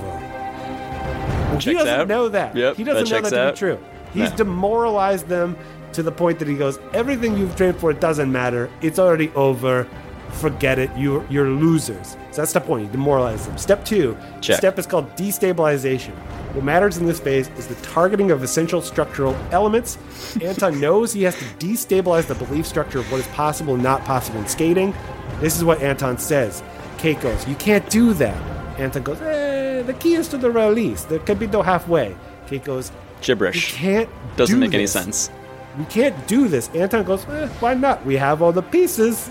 [1.49, 2.07] Well, he doesn't out.
[2.07, 2.55] know that.
[2.55, 3.53] Yep, he doesn't that know that to out.
[3.53, 3.77] be true.
[4.13, 4.35] He's No.
[4.37, 5.55] demoralized them
[5.93, 8.69] to the point that he goes, everything you've trained for doesn't matter.
[8.81, 9.87] It's already over.
[10.31, 10.89] Forget it.
[10.97, 12.17] You're you're losers.
[12.31, 12.81] So that's step one.
[12.81, 13.57] You demoralize them.
[13.57, 14.17] Step two.
[14.41, 14.57] Check.
[14.57, 16.13] Step is called destabilization.
[16.53, 19.97] What matters in this phase is the targeting of essential structural elements.
[20.41, 24.03] Anton knows he has to destabilize the belief structure of what is possible and not
[24.05, 24.93] possible in skating.
[25.39, 26.63] This is what Anton says.
[26.97, 28.35] Kate goes, You can't do that.
[28.79, 31.03] Anton goes, eh, The key is to the release.
[31.03, 32.15] There can be no halfway.
[32.47, 33.73] Kate goes, Gibberish.
[33.73, 34.09] You can't.
[34.37, 35.29] Doesn't do make any sense.
[35.77, 36.69] We can't do this.
[36.69, 38.05] Anton goes, eh, Why not?
[38.05, 39.29] We have all the pieces.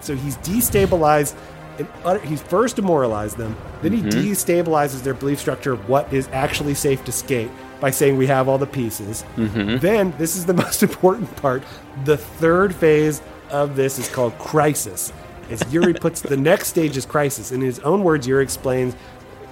[0.00, 1.34] So he's destabilized.
[1.78, 3.56] And utter, he's first demoralized them.
[3.82, 4.10] Then he Mhm.
[4.10, 8.48] destabilizes their belief structure of what is actually safe to skate by saying we have
[8.48, 9.24] all the pieces.
[9.36, 9.80] Mhm.
[9.80, 11.62] Then, this is the most important part.
[12.04, 15.12] The third phase of this is called crisis.
[15.50, 17.50] As Yuri puts the next stage is crisis.
[17.50, 18.94] In his own words, Yuri explains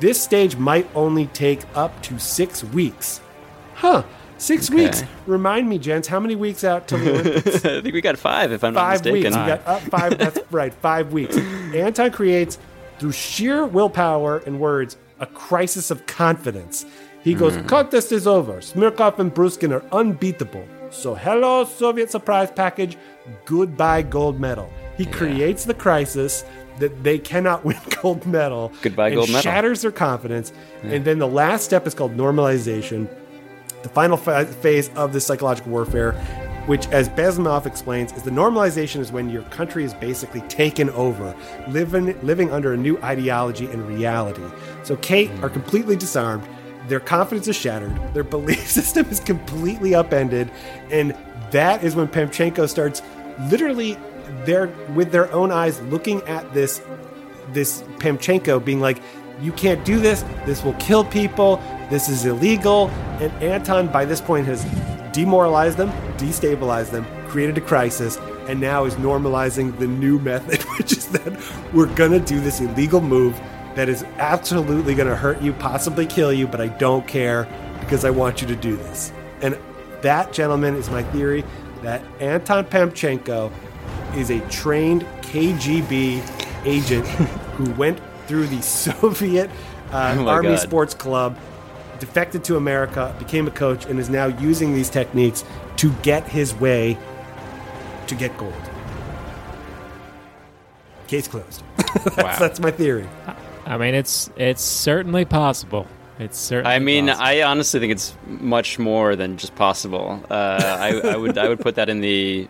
[0.00, 3.20] this stage might only take up to six weeks.
[3.76, 4.02] Huh.
[4.38, 4.84] Six Okay.
[4.84, 5.04] weeks.
[5.26, 7.64] Remind me, gents, how many weeks out till the Olympics?
[7.64, 9.12] I think we got five, if I'm not five mistaken.
[9.14, 9.24] weeks.
[9.36, 10.16] You got up five.
[10.18, 11.36] That's right, five weeks.
[11.36, 12.58] Anton creates
[12.98, 16.86] through sheer willpower and words a crisis of confidence.
[17.24, 17.66] He goes, Hmm.
[17.66, 18.54] contest is over.
[18.60, 20.64] Smilkov and Bruskin are unbeatable.
[20.90, 22.96] So hello, Soviet surprise package.
[23.44, 24.70] Goodbye, gold medal.
[24.96, 26.44] He creates the crisis
[26.78, 28.72] that they cannot win gold medal.
[28.82, 29.42] Goodbye, gold medal.
[29.42, 30.52] Shatters their confidence.
[30.84, 30.92] Yeah.
[30.92, 33.08] And then the last step is called normalization
[33.82, 36.12] the final phase of this psychological warfare,
[36.66, 41.34] which, as Bezmenov explains, is the normalization is when your country is basically taken over,
[41.68, 44.44] living living under a new ideology and reality.
[44.82, 46.46] So Kate are completely disarmed.
[46.88, 47.96] Their confidence is shattered.
[48.14, 50.50] Their belief system is completely upended,
[50.90, 51.16] and
[51.50, 53.02] that is when Pamchenko starts
[53.50, 53.96] literally
[54.44, 56.82] they're with their own eyes looking at this
[57.52, 59.00] this Pamchenko being like,
[59.40, 60.22] you can't do this.
[60.44, 61.56] This will kill people.
[61.90, 62.88] This is illegal.
[63.20, 64.64] And Anton, by this point, has
[65.12, 68.16] demoralized them, destabilized them, created a crisis,
[68.48, 72.60] and now is normalizing the new method, which is that we're going to do this
[72.60, 73.38] illegal move
[73.74, 77.46] that is absolutely going to hurt you, possibly kill you, but I don't care
[77.80, 79.12] because I want you to do this.
[79.40, 79.56] And
[80.02, 81.44] that, gentlemen, is my theory
[81.82, 83.52] that Anton Pamchenko
[84.16, 87.06] is a trained KGB agent
[87.56, 89.50] who went through the Soviet
[89.90, 90.60] uh, Oh Army God.
[90.60, 91.36] Sports Club,
[91.98, 95.44] defected to America, became a coach, and is now using these techniques
[95.78, 96.96] to get his way
[98.06, 98.54] to get gold.
[101.06, 101.62] Case closed.
[102.04, 102.36] that's, Wow.
[102.38, 103.08] that's my theory.
[103.64, 105.86] I mean, it's it's certainly possible.
[106.18, 106.74] It's certainly.
[106.74, 107.26] I mean, possible.
[107.26, 110.22] I honestly think it's much more than just possible.
[110.30, 112.48] Uh, I, I would I would put that in the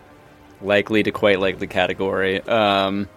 [0.61, 2.41] likely to quite likely category.
[2.41, 3.07] Um,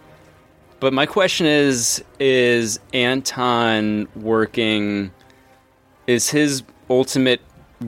[0.82, 5.10] but my question is: Is Anton working?
[6.06, 7.40] Is his ultimate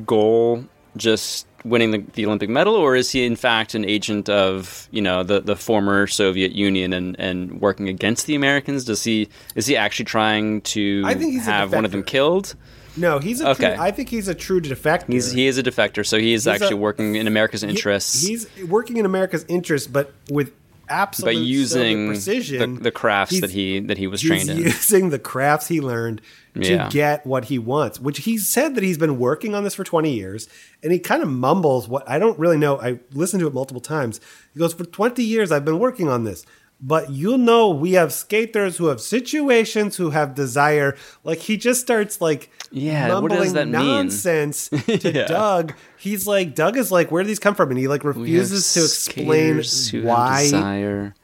[0.07, 0.65] goal
[0.97, 5.03] just winning the, the Olympic medal, or is he in fact an agent of you
[5.03, 8.85] know the, the former Soviet Union and, and working against the Americans?
[8.85, 12.55] Does he is he actually trying to I think he's have one of them killed?
[12.97, 13.75] No, he's a Okay.
[13.75, 15.13] true, I think he's a true defector.
[15.13, 17.69] He's he is a defector, so he is He's actually a- working in America's He-
[17.69, 18.25] interests.
[18.25, 20.53] he's working in America's interests, but with
[20.95, 22.75] absolute by using precision.
[22.77, 24.59] the, the crafts that he that he was trained in.
[24.59, 26.21] using the crafts he learned
[26.55, 26.89] to Yeah.
[26.91, 27.99] get what he wants.
[28.01, 30.49] Which he said that he's been working on this for twenty years,
[30.83, 32.81] and he kind of mumbles what I don't really know.
[32.81, 34.21] I listened to it multiple times.
[34.53, 36.45] He goes, "For twenty years, I've been working on this."
[36.87, 40.97] But you know, we have skaters who have situations, who have desire.
[41.25, 43.73] Like he just starts like Yeah, what mumbling does that mean?
[43.73, 45.25] nonsense to Yeah.
[45.27, 45.73] Doug.
[45.97, 47.71] He's like, Doug is like, where do these come from?
[47.71, 51.15] And he like refuses to explain skaters who have why desire.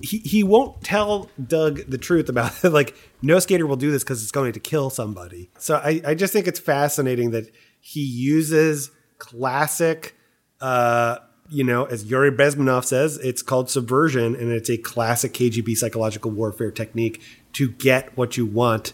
[0.00, 2.70] he, he won't tell Doug the truth about it.
[2.72, 5.48] Like, no skater will do this because it's going to kill somebody.
[5.58, 7.44] So I, I just think it's fascinating that
[7.80, 10.16] he uses classic,
[10.60, 11.18] uh,
[11.54, 16.32] you know, as Yuri Bezmenov says, it's called subversion, and it's a classic KGB psychological
[16.32, 18.92] warfare technique to get what you want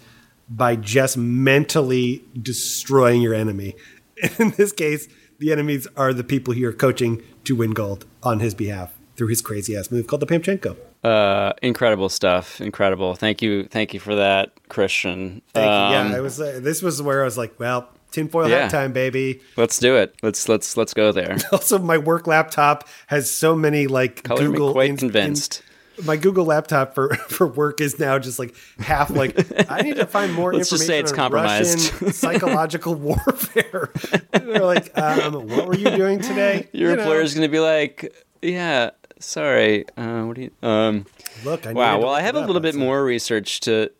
[0.48, 3.76] by just mentally destroying your enemy.
[4.38, 5.08] In this case,
[5.38, 9.40] the enemies are the people you're coaching to win gold on his behalf through his
[9.40, 10.76] crazy ass move called the Pamchenko.
[11.02, 12.60] Uh, incredible stuff.
[12.60, 13.14] Incredible.
[13.14, 13.64] Thank you.
[13.64, 15.40] Thank you for that, Christian.
[15.54, 15.98] Thank you.
[15.98, 16.38] Um, Yeah, I was.
[16.38, 18.62] Uh, this was where I was like, well, tinfoil Yeah.
[18.62, 19.40] hat time, baby.
[19.56, 20.14] Let's do it.
[20.22, 21.36] Let's let's let's go there.
[21.52, 24.72] Also, my work laptop has so many like Color Google.
[24.72, 25.60] quite in- convinced.
[25.60, 25.66] in-
[26.06, 29.36] my Google laptop for for work is now just like half like
[29.70, 31.92] I need to find more Let's just say it's compromised.
[31.92, 33.90] Russian psychological warfare.
[34.32, 36.68] They're like, um, what were you doing today?
[36.72, 37.02] Your You know.
[37.02, 39.84] employer's going to be like, yeah, sorry.
[39.98, 40.50] Uh, what do you?
[40.66, 41.04] Um,
[41.44, 41.98] Look, I wow.
[41.98, 43.90] Well, I have a little bit more research to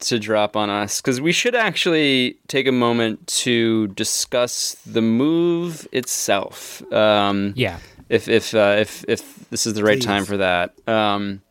[0.00, 5.86] to drop on us because we should actually take a moment to discuss the move
[5.92, 6.82] itself.
[6.92, 7.78] Um, Yeah.
[8.08, 10.72] If if uh, if if this is the right time for that.
[10.88, 11.42] Um,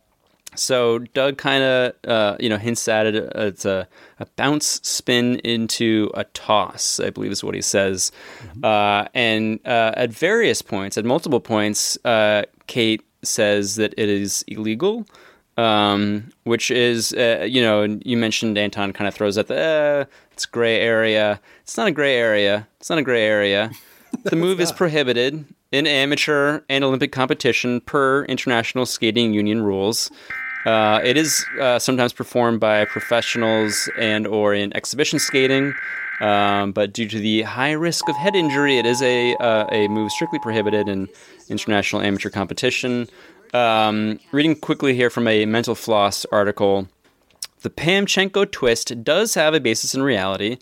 [0.55, 3.15] so Doug kind of uh, you know hints at it.
[3.35, 3.87] It's a,
[4.19, 8.11] a bounce spin into a toss, I believe is what he says.
[8.63, 14.43] Uh, and uh, at various points, at multiple points, uh, Kate says that it is
[14.47, 15.05] illegal.
[15.57, 20.05] Um, which is, uh, you know, you mentioned Anton kind of throws at the, uh,
[20.31, 21.41] it's gray area.
[21.63, 22.67] It's not a gray area.
[22.79, 23.71] It's not a gray area.
[24.23, 30.11] The move is prohibited in amateur and Olympic competition per International Skating Union rules.
[30.65, 35.73] Uh, it is uh, sometimes performed by professionals and or in exhibition skating,
[36.19, 39.87] um, but due to the high risk of head injury, it is a uh, a
[39.87, 41.07] move strictly prohibited in
[41.47, 43.07] international amateur competition.
[43.53, 46.87] Um, reading quickly here from a Mental Floss article.
[47.61, 50.57] The Pamchenko twist does have a basis in reality.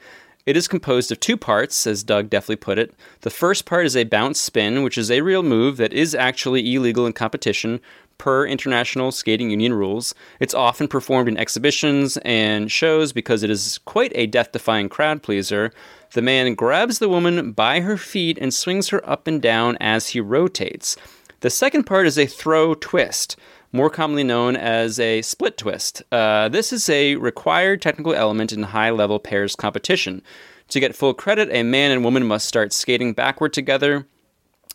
[0.45, 2.93] It is composed of two parts, as Doug deftly put it.
[3.21, 6.75] The first part is a bounce spin, which is a real move that is actually
[6.75, 7.81] illegal in competition
[8.19, 10.13] per International Skating Union rules.
[10.39, 15.23] It's often performed in exhibitions and shows because it is quite a death defying crowd
[15.23, 15.71] pleaser.
[16.13, 20.09] The man grabs the woman by her feet and swings her up and down as
[20.09, 20.95] he rotates.
[21.41, 23.35] The second part is a throw twist,
[23.71, 26.01] more commonly known as a split twist.
[26.11, 30.21] Uh, this is a required technical element in high level pairs competition.
[30.69, 34.07] To get full credit, a man and woman must start skating backward together.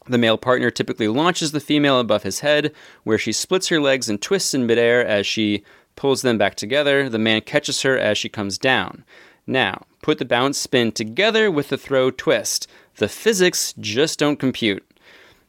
[0.07, 2.73] The male partner typically launches the female above his head,
[3.05, 5.65] where she splits her legs and twists in midair as she
[5.97, 7.09] pulls them back together.
[7.09, 9.05] The man catches her as she comes down.
[9.47, 12.67] Now, put the bounce spin together with the throw twist.
[12.97, 14.85] The physics just don't compute.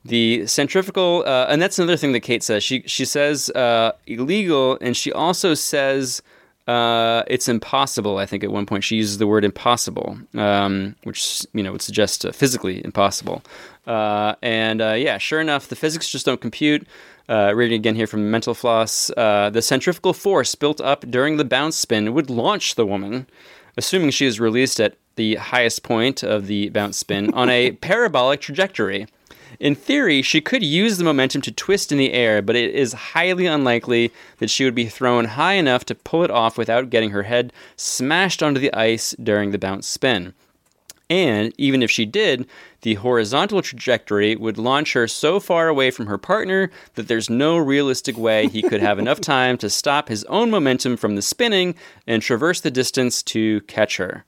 [0.04, 2.64] The centrifugal, uh, and that's another thing that Kate says.
[2.64, 6.24] She she says uh, illegal, and she also says
[6.68, 8.18] uh, it's impossible.
[8.18, 11.82] I think at one point she uses the word impossible, um, which you know would
[11.82, 13.43] suggest uh, physically impossible.
[13.88, 16.88] Uh, and uh, yeah, sure enough, the physics just don't compute.
[17.30, 21.45] Uh, reading again here from Mental Floss, uh, the centrifugal force built up during the
[21.45, 23.26] bounce spin would launch the woman,
[23.78, 28.41] assuming she is released at the highest point of the bounce spin on a parabolic
[28.41, 29.08] trajectory.
[29.62, 32.93] In theory, she could use the momentum to twist in the air, but it is
[32.93, 37.12] highly unlikely that she would be thrown high enough to pull it off without getting
[37.12, 40.34] her head smashed onto the ice during the bounce spin.
[41.12, 42.47] And even if she did,
[42.82, 47.55] the horizontal trajectory would launch her so far away from her partner that there's no
[47.55, 51.76] realistic way he could have enough time to stop his own momentum from the spinning
[52.07, 54.26] and traverse the distance to catch her.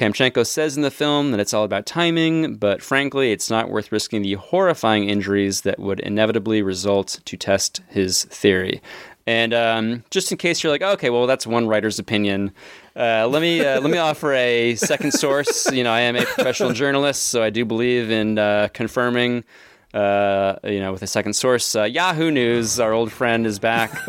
[0.00, 3.92] Pamchenko says in the film that it's all about timing, but frankly, it's not worth
[3.92, 8.80] risking the horrifying injuries that would inevitably result to test his theory.
[9.26, 12.52] And um, just in case you're like, okay, well, that's one writer's opinion.
[12.96, 15.70] Uh, let me uh, let me offer a second source.
[15.70, 19.44] You know, I am a professional journalist, so I do believe in uh, confirming.
[19.92, 23.92] Uh, you know, with a second source, uh, Yahoo News, our old friend, is back.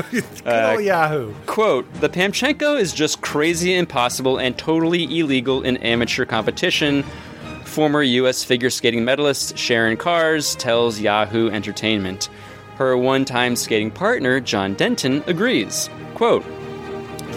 [0.45, 1.33] Uh, old Yahoo.
[1.45, 7.03] Quote: The Pamchenko is just crazy, impossible, and totally illegal in amateur competition.
[7.63, 8.43] Former U.S.
[8.43, 12.29] figure skating medalist Sharon Carz tells Yahoo Entertainment.
[12.75, 15.89] Her one time skating partner, John Denton, agrees.
[16.15, 16.43] Quote,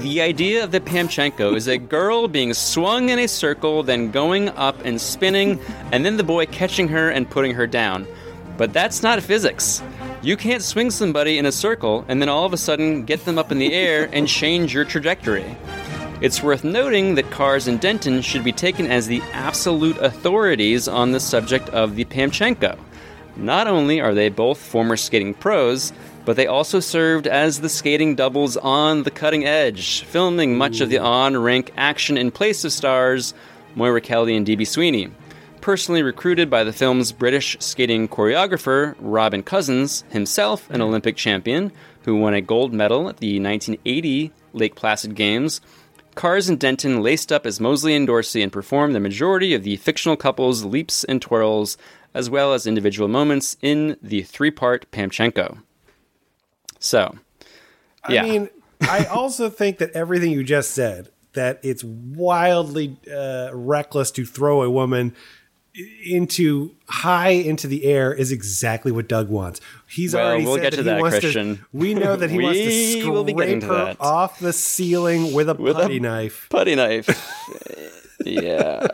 [0.00, 4.48] the idea of the Pamchenko is a girl being swung in a circle, then going
[4.50, 5.60] up and spinning,
[5.92, 8.06] and then the boy catching her and putting her down.
[8.56, 9.82] But that's not physics.
[10.22, 13.38] You can't swing somebody in a circle and then all of a sudden get them
[13.38, 15.56] up in the air and change your trajectory.
[16.20, 21.12] It's worth noting that Carz and Denton should be taken as the absolute authorities on
[21.12, 22.78] the subject of the Pamchenko.
[23.36, 25.92] Not only are they both former skating pros,
[26.24, 30.88] but they also served as the skating doubles on the cutting edge, filming much of
[30.88, 33.34] the on rink action in place of stars
[33.74, 34.64] Moira Kelly and D.B.
[34.64, 35.10] Sweeney.
[35.64, 42.16] Personally recruited by the film's British skating choreographer, Robin Cousins, himself an Olympic champion who
[42.16, 45.62] won a gold medal at the 1980 Lake Placid Games,
[46.16, 49.76] Carz and Denton laced up as Moseley and Dorsey and performed the majority of the
[49.76, 51.78] fictional couple's leaps and twirls,
[52.12, 55.62] as well as individual moments in the three part Pamchenko.
[56.78, 57.16] So,
[58.10, 58.22] yeah.
[58.22, 58.50] I mean,
[58.82, 64.62] I also think that everything you just said, that it's wildly uh, reckless to throw
[64.62, 65.14] a woman
[66.04, 69.60] into high into the air is exactly what Doug wants.
[69.88, 71.56] He's Well, already we'll said get that to he that, wants Christian.
[71.56, 71.64] to.
[71.72, 72.66] We know that he wants to
[73.04, 73.96] We will be getting scrape her that.
[74.00, 76.46] off the ceiling with a With a putty knife.
[76.50, 77.08] Putty knife.
[78.24, 78.86] yeah.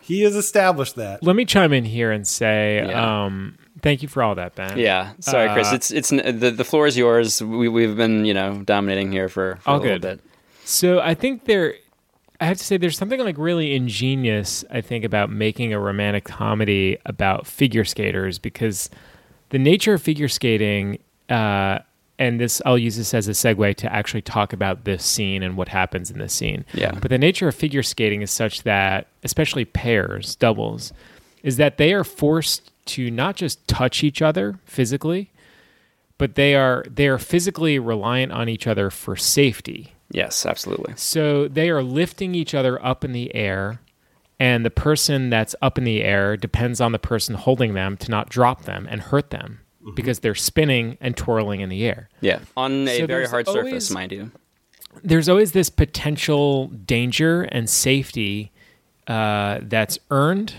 [0.00, 1.22] He has established that.
[1.22, 3.24] Let me chime in here and say, Yeah.
[3.24, 4.76] um, thank you for all that, Ben.
[4.78, 5.12] Yeah.
[5.20, 5.70] Sorry, Chris.
[5.72, 7.40] Uh, It's it's the the floor is yours.
[7.42, 10.02] We we've been you know dominating here for, for all a little good.
[10.02, 10.20] bit.
[10.64, 11.74] So I think there,
[12.40, 14.64] I have to say, there's something like really ingenious.
[14.70, 18.90] I think about making a romantic comedy about figure skaters because
[19.50, 20.98] the nature of figure skating,
[21.30, 21.78] uh,
[22.18, 25.56] and this I'll use this as a segue to actually talk about this scene and
[25.56, 26.64] what happens in this scene.
[26.74, 26.92] Yeah.
[26.92, 30.92] But the nature of figure skating is such that, especially pairs, doubles,
[31.42, 35.30] is that they are forced to not just touch each other physically,
[36.18, 39.92] but they are they are physically reliant on each other for safety.
[40.10, 40.94] Yes, absolutely.
[40.96, 43.80] So they are lifting each other up in the air,
[44.38, 48.10] and the person that's up in the air depends on the person holding them to
[48.10, 49.60] not drop them and hurt them
[49.94, 52.08] because they're spinning and twirling in the air.
[52.20, 54.30] Yeah, on a So very hard always- surface, mind you.
[55.04, 58.50] There's always this potential danger and safety
[59.06, 60.54] uh, that's earned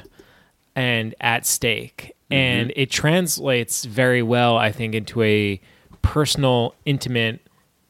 [0.76, 2.14] and at stake.
[2.30, 5.60] And it translates very well, I think, into a
[6.02, 7.40] personal, intimate,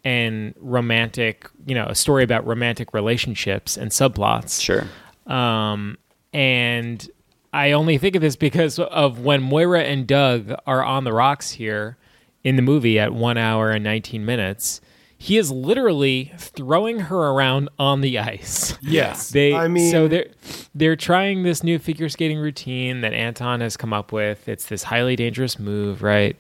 [0.08, 4.62] and romantic, you know, a story about romantic relationships and subplots.
[4.62, 4.86] Sure.
[5.26, 5.98] Um,
[6.32, 7.06] and
[7.52, 11.52] I only think of this because of when Moira and Doug are on the rocks
[11.52, 11.98] here
[12.46, 14.80] in the movie at one hour and 19 minutes.
[15.18, 18.78] He is literally throwing her around on the ice.
[18.82, 19.32] Yes.
[19.32, 20.30] They I mean- so they're
[20.74, 24.48] they're trying this new figure skating routine that Anton has come up with.
[24.48, 26.38] It's this highly dangerous move, right?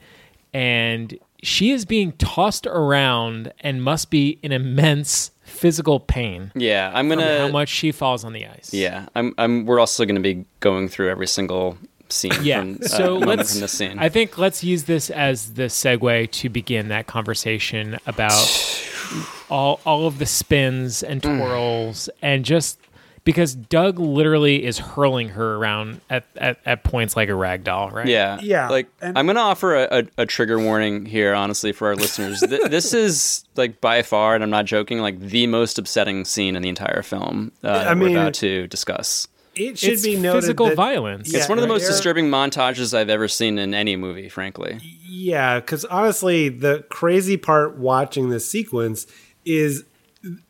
[0.54, 6.52] And she is being tossed around and must be in immense physical pain.
[6.56, 7.40] Yeah, I'm gonna.
[7.40, 8.74] how much she falls on the ice.
[8.74, 9.34] Yeah, I'm.
[9.38, 9.66] I'm.
[9.66, 11.78] We're also going to be going through every single
[12.10, 12.32] scene.
[12.42, 12.62] Yeah.
[12.62, 13.52] From, uh, so let's.
[13.54, 14.00] from this scene.
[14.00, 18.34] I think let's use this as the segue to begin that conversation about
[19.50, 21.38] all all of the spins and Mm.
[21.38, 22.80] twirls and just
[23.28, 27.90] because Doug literally is hurling her around at, at, at points like a rag doll,
[27.92, 28.08] right?
[28.08, 28.40] Yeah.
[28.42, 31.96] Yeah, Like, I'm going to offer a, a, a trigger warning here, honestly, for our
[31.98, 32.40] listeners.
[32.40, 36.56] Th- this is, like, by far, and I'm not joking, like, the most upsetting scene
[36.56, 39.28] in the entire film uh, I that we're mean- about to discuss.
[39.56, 41.30] It should It's be noted physical that- violence.
[41.34, 44.30] Yeah, it's one of the most there- disturbing montages I've ever seen in any movie,
[44.30, 44.80] frankly.
[45.06, 49.06] Yeah, because honestly, the crazy part watching this sequence
[49.46, 49.84] is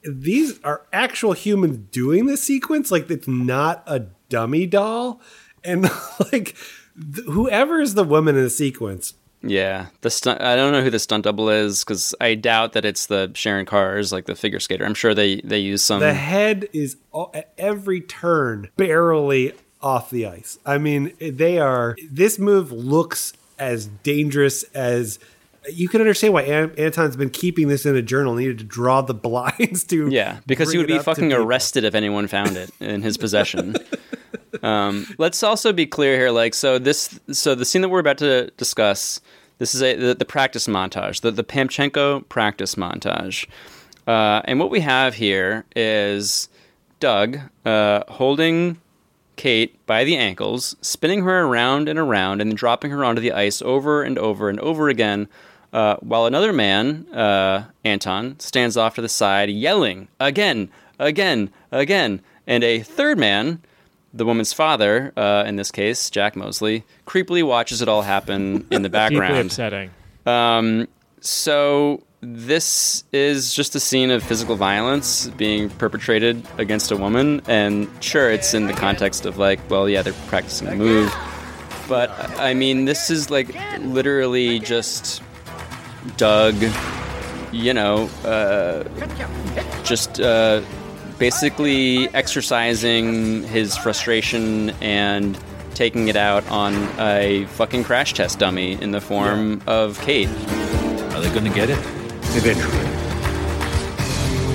[0.04, 2.92] these are actual humans doing this sequence.
[2.92, 5.22] Like it's not a dummy doll,
[5.64, 5.84] and
[6.32, 6.56] like
[6.96, 9.14] th- whoever is the woman in the sequence.
[9.44, 10.42] Yeah, the stunt.
[10.42, 13.66] I don't know who the stunt double is because I doubt that it's the Sharon
[13.66, 14.86] Carz, like the figure skater.
[14.86, 16.00] I'm sure they they use some.
[16.00, 20.58] the head is all, at every turn barely off the ice.
[20.66, 21.96] I mean, they are.
[22.10, 25.20] This move looks as dangerous as.
[25.70, 28.36] You can understand why Anton's been keeping this in a journal.
[28.36, 32.28] Needed to draw the blinds to Yeah, because he would be fucking arrested if anyone
[32.28, 33.76] found it in his possession.
[34.64, 38.18] um, let's also be clear here, like so this, so the scene that we're about
[38.20, 39.20] to discuss,
[39.58, 43.48] this is a the, the practice montage, the the Pamchenko practice montage,
[44.08, 46.50] uh, and what we have here is
[47.00, 48.80] Doug uh, holding
[49.36, 53.62] Kate by the ankles, spinning her around and around, and dropping her onto the ice
[53.62, 55.30] over and over and over again.
[55.74, 62.22] Uh, while another man, uh, Anton, stands off to the side, yelling again, again, again,
[62.48, 63.62] and a third man,
[64.14, 68.82] the woman's father, uh, in this case, Jack Moseley, creepily watches it all happen in
[68.82, 69.34] the background.
[69.34, 69.92] Deeply upsetting.
[70.26, 70.88] Um,
[71.20, 77.90] so this is just a scene of physical violence being perpetrated against a woman, and
[78.00, 81.14] sure, it's in the context of like, well, yeah, they're practicing a move,
[81.88, 82.10] but
[82.40, 85.22] I mean, this is like literally just
[86.16, 86.56] Doug,
[87.52, 88.84] you know, uh,
[89.84, 90.62] just uh,
[91.20, 95.38] basically exercising his frustration and
[95.74, 100.30] taking it out on a fucking crash test dummy in the form of Kate.
[100.30, 101.80] Are they going to get it?
[102.36, 102.86] Eventually.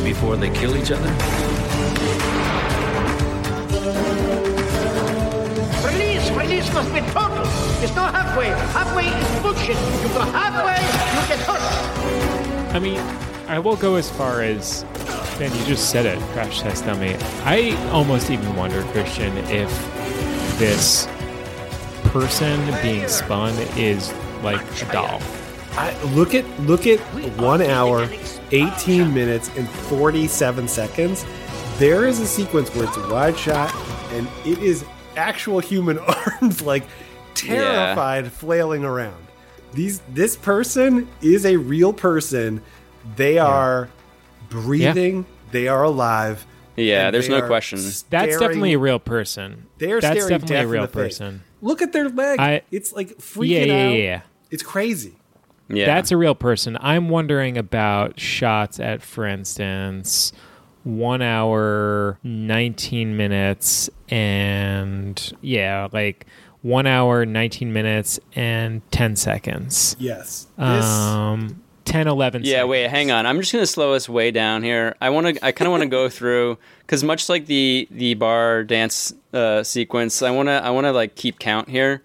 [0.04, 1.08] Before they kill each other?
[5.86, 6.30] Release!
[6.30, 7.44] Release must be total!
[7.78, 8.48] There's no halfway!
[8.48, 9.76] Halfway is bullshit!
[10.02, 11.11] You go halfway, you get hurt!
[12.74, 12.98] I mean,
[13.48, 14.84] I will go as far as
[15.38, 17.16] Ben, you just said it, crash test dummy.
[17.44, 19.68] I almost even wonder, Christian, if
[20.58, 21.08] this
[22.04, 24.12] person being spun is
[24.42, 25.20] like a doll.
[25.72, 27.00] I, look at look at
[27.40, 28.08] one hour,
[28.50, 31.24] eighteen minutes, and forty-seven seconds.
[31.78, 33.74] There is a sequence where it's a wide shot,
[34.12, 34.84] and it is
[35.16, 35.98] actual human
[36.40, 36.84] arms, like
[37.34, 39.26] terrified, flailing around.
[39.72, 42.62] These this person is a real person.
[43.16, 43.88] They are
[44.48, 45.26] breathing.
[45.50, 46.46] They are alive.
[46.76, 47.78] Yeah, there's no are question.
[47.80, 48.02] That's
[48.38, 49.66] definitely a real person.
[49.78, 51.18] They are That's staring definitely death a real in the face.
[51.18, 51.42] person.
[51.60, 52.40] Look at their leg.
[52.40, 53.92] I- it's like Yeah, freaking yeah, out.
[53.96, 54.20] yeah.
[54.50, 55.16] It's crazy.
[55.68, 55.86] Yeah.
[55.86, 56.76] That's a real person.
[56.80, 60.32] I'm wondering about shots at, for instance,
[60.84, 66.26] one hour, 19 minutes, and yeah, like
[66.62, 69.96] one hour, 19 minutes, and 10 seconds.
[69.98, 70.46] Yes.
[70.58, 73.26] This- Um, 10, 11 Yeah, wait, hang on.
[73.26, 74.94] I'm just gonna slow us way down here.
[75.00, 75.44] I want to.
[75.44, 79.62] I kind of want to go through because much like the the bar dance uh,
[79.64, 80.52] sequence, I want to.
[80.64, 82.02] I want to like keep count here.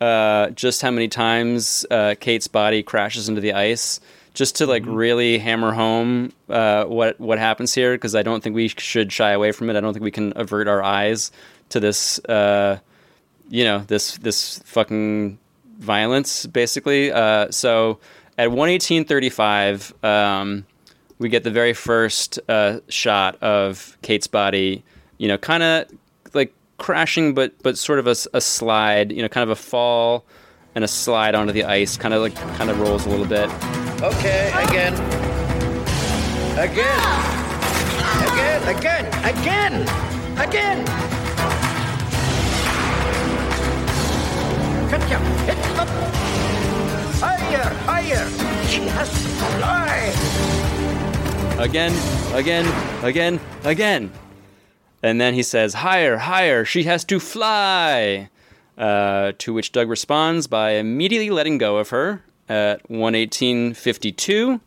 [0.00, 4.00] Uh, just how many times uh, Kate's body crashes into the ice,
[4.32, 7.92] just to like really hammer home uh, what what happens here.
[7.94, 9.76] Because I don't think we should shy away from it.
[9.76, 11.30] I don't think we can avert our eyes
[11.68, 12.18] to this.
[12.24, 12.78] Uh,
[13.48, 15.38] you know this this fucking
[15.78, 17.12] violence basically.
[17.12, 17.98] Uh, so
[18.36, 20.66] at 118.35, um,
[21.18, 24.84] we get the very first uh, shot of Kate's body.
[25.18, 25.86] You know, kind of
[26.34, 29.12] like crashing, but but sort of a slide.
[29.12, 30.24] You know, kind of a fall
[30.74, 31.96] and a slide onto the ice.
[31.96, 33.50] Kind of like kind of rolls a little bit.
[34.02, 34.94] Okay, again.
[36.58, 37.38] Again.
[38.18, 41.27] Again, again, again, again.
[44.88, 45.88] Hit up.
[47.20, 48.28] Higher, higher.
[48.68, 50.12] She has to fly.
[51.62, 51.92] again,
[52.34, 54.10] again, again, again.
[55.02, 58.30] And then he says, higher, higher, she has to fly.
[58.78, 64.60] Uh, to which Doug responds by immediately letting go of her at 118.52.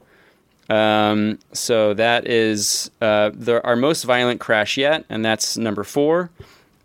[0.69, 6.29] Um, so that is uh, the, our most violent crash yet, and that's number four.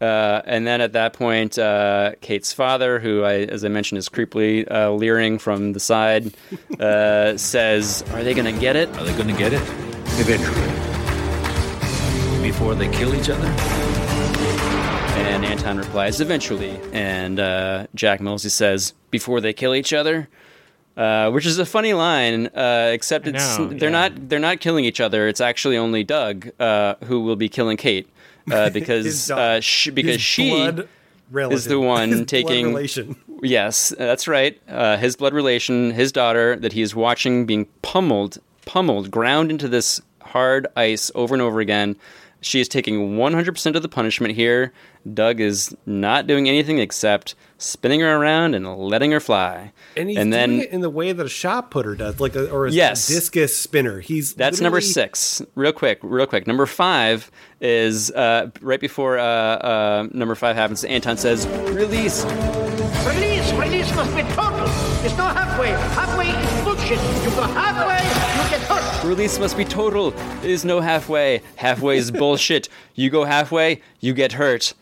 [0.01, 4.09] Uh, and then at that point, uh, Kate's father, who I, as I mentioned, is
[4.09, 6.35] creepily uh, leering from the side,
[6.79, 8.89] uh, says, "Are they going to get it?
[8.99, 9.63] Are they going to get it?
[10.19, 10.73] Eventually.
[12.43, 13.49] Before they kill each other?
[15.17, 20.29] And Anton replies, "Eventually." And uh, Jack Millsy says, "Before they kill each other."
[20.97, 24.09] Uh, which is a funny line, uh, except it's know, they're yeah.
[24.09, 25.29] not they're not killing each other.
[25.29, 28.09] It's actually only Doug uh, who will be killing Kate
[28.51, 30.51] uh, because uh, she, because His she
[31.51, 33.17] is the one His blood taking relation.
[33.43, 34.61] Yes, that's right.
[34.69, 39.69] Uh, his blood relation, his daughter, that he is watching being pummeled, pummeled, ground into
[39.69, 41.97] this hard ice over and over again.
[42.43, 44.73] She is taking 100% of the punishment here.
[45.15, 49.73] Doug is not doing anything except spinning her around and letting her fly.
[49.97, 52.37] And he's and then doing it in the way that a shot putter does, like
[52.37, 53.07] a, or a Yes.
[53.09, 54.01] discus spinner.
[54.01, 55.41] He's That's number six.
[55.55, 56.47] Real quick, real quick.
[56.47, 57.31] Number five
[57.61, 60.85] is uh, right before uh, uh, number five happens.
[60.85, 63.36] Anton says, "Release." Release,
[63.87, 64.67] release must be total.
[65.01, 65.69] There's no halfway.
[65.71, 66.99] Halfway is bullshit.
[66.99, 68.03] You go halfway,
[68.43, 69.05] you get hurt.
[69.05, 70.11] Release must be total.
[70.11, 71.43] There is no halfway.
[71.57, 72.69] Halfway is bullshit.
[72.95, 74.75] You go halfway, you get hurt.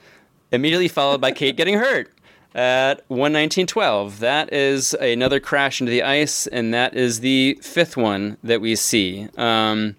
[0.53, 2.13] Immediately followed by Kate getting hurt
[2.55, 4.19] at 119.12.
[4.19, 8.77] That is another crash into the ice, and that is the fifth one that we
[8.77, 9.29] see.
[9.37, 9.97] Um,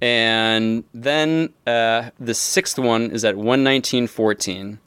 [0.00, 4.78] and then uh, the sixth one is at 119.14.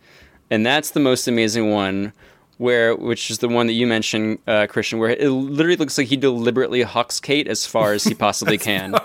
[0.52, 2.14] And that's the most amazing one,
[2.58, 6.08] where which is the one that you mentioned, uh, Christian, where it literally looks like
[6.08, 8.96] he deliberately hucks Kate as far as he possibly can,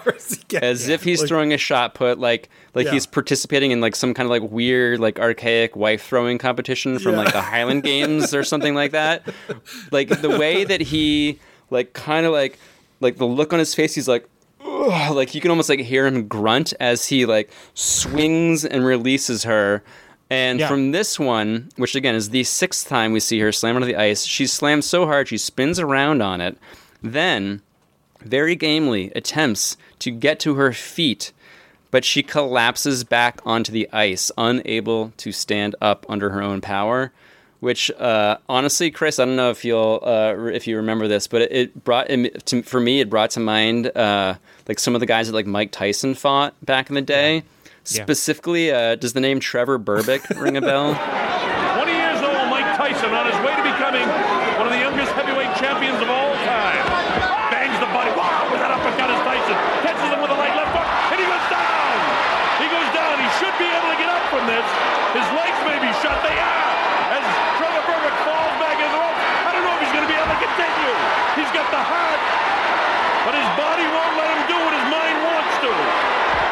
[0.62, 2.92] as if he's Like- throwing a shot put, like like Yeah.
[2.92, 7.12] he's participating in like some kind of like weird, like archaic wife throwing competition from
[7.12, 7.18] Yeah.
[7.24, 9.26] like the Highland Games or something like that.
[9.90, 11.38] Like the way that he
[11.70, 12.58] like kind of like
[13.00, 13.94] like the look on his face.
[13.94, 14.26] He's like.
[14.62, 19.44] "Ugh," Like you can almost like hear him grunt as he like swings and releases
[19.44, 19.82] her,
[20.30, 20.68] and Yeah.
[20.68, 23.96] from this one, which again is the sixth time we see her slam onto the
[23.96, 26.56] ice, she slams so hard she spins around on it,
[27.02, 27.60] then
[28.24, 31.32] very gamely attempts to get to her feet,
[31.90, 37.12] but she collapses back onto the ice, unable to stand up under her own power.
[37.60, 41.42] Which, uh, honestly, Chris, I don't know if you'll uh, if you remember this, but
[41.42, 45.00] it, it brought it, to, for me it brought to mind uh, like some of
[45.00, 47.34] the guys that like Mike Tyson fought back in the day.
[47.36, 47.42] Yeah.
[47.90, 50.94] Specifically, uh, does the name Trevor Berbick ring a bell?
[51.74, 54.06] 20 years old Mike Tyson on his way to becoming
[54.58, 56.82] one of the youngest heavyweight champions of all time.
[57.50, 58.14] Bangs the body.
[58.14, 59.56] Wow, with that uppercut is Tyson.
[59.82, 61.94] Catches him with a right left hook, and he goes down.
[62.62, 63.14] He goes down.
[63.18, 64.66] He should be able to get up from this.
[65.18, 66.14] His legs may be shut.
[66.22, 66.70] They are.
[67.10, 67.26] As
[67.58, 69.18] Trevor Berbick falls back in the rope.
[69.18, 70.94] I don't know if he's going to be able to continue.
[71.42, 72.22] He's got the heart,
[73.26, 75.72] but his body won't let him do what his mind wants to.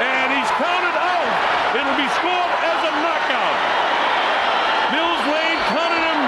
[0.02, 1.30] And he's counted out.
[1.78, 3.58] It'll be scored as a knockout.
[4.94, 6.20] Mills Lane counted him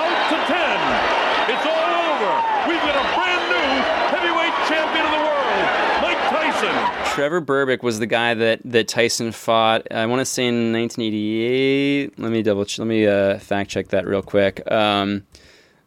[0.00, 1.54] out to 10.
[1.56, 2.32] It's all over.
[2.68, 3.68] We've got a brand new
[4.12, 5.64] heavyweight champion of the world,
[6.04, 6.75] Mike Tyson.
[7.14, 9.86] Trevor Berbick was the guy that, that Tyson fought.
[9.90, 12.18] I want to say in 1988.
[12.18, 12.64] Let me double.
[12.64, 14.70] ch- Let me uh, fact check that real quick.
[14.70, 15.24] Um,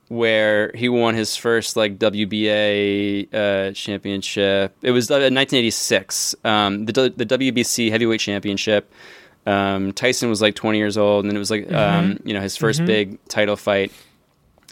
[0.07, 4.75] where he won his first like WBA uh, championship.
[4.81, 6.35] It was uh, 1986.
[6.43, 8.91] Um, the the WBC heavyweight championship.
[9.45, 12.21] Um, Tyson was like 20 years old, and then it was like um, Mhm.
[12.27, 12.85] you know his 1st Mhm.
[12.87, 13.91] big title fight.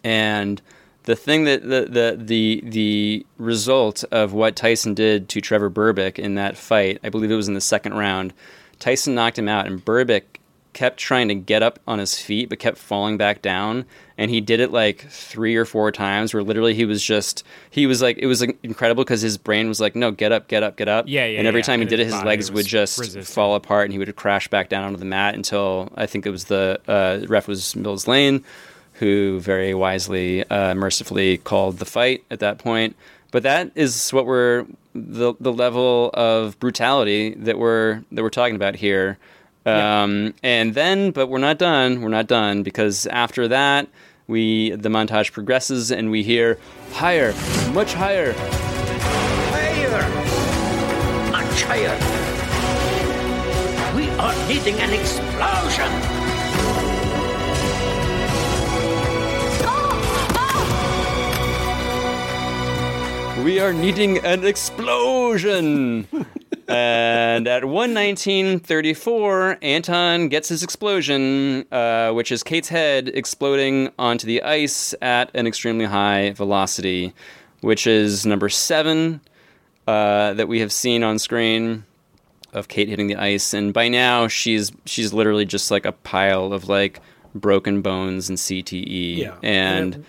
[0.03, 0.61] And
[1.08, 6.20] the thing that the, the the the result of what Tyson did to Trevor Berbick
[6.20, 8.34] in that fight, I believe it was in the second round.
[8.80, 10.24] Tyson knocked him out, and Berbick
[10.74, 13.86] kept trying to get up on his feet, but kept falling back down.
[14.18, 17.88] And he did it like three or four times, where literally he was just he
[17.88, 20.76] was like it was incredible because his brain was like, no, get up, get up,
[20.76, 21.05] get up.
[21.08, 21.68] Yeah, yeah, And every yeah.
[21.68, 23.28] time he did it, his his legs would just resistant.
[23.28, 26.32] fall apart, and he would crash back down onto the mat until I think it
[26.32, 28.43] was the uh, ref was Mills Lane,
[29.00, 32.95] who very wisely, uh, mercifully called the fight at that point.
[33.32, 38.56] But that is what we're the the level of brutality that we're that we're talking
[38.56, 39.18] about here.
[39.66, 42.02] Um, And then, but we're not done.
[42.02, 43.89] We're not done because after that,
[44.28, 46.58] we the montage progresses and we hear
[46.93, 47.34] higher,
[47.74, 48.34] much higher.
[49.52, 50.10] Higher!
[51.32, 51.95] Much higher!
[53.95, 56.16] We are needing an explosion!
[63.44, 66.08] We are needing an explosion.
[66.68, 74.42] and at 119.34, Anton gets his explosion, uh, which is Kate's head exploding onto the
[74.44, 77.14] ice at an extremely high velocity,
[77.62, 79.22] which is number seven
[79.88, 81.86] uh, that we have seen on screen
[82.54, 83.54] of Kate hitting the ice.
[83.54, 87.00] And by now, she's she's literally just like a pile of like
[87.34, 89.18] broken bones and CTE.
[89.18, 89.36] Yeah.
[89.44, 90.06] And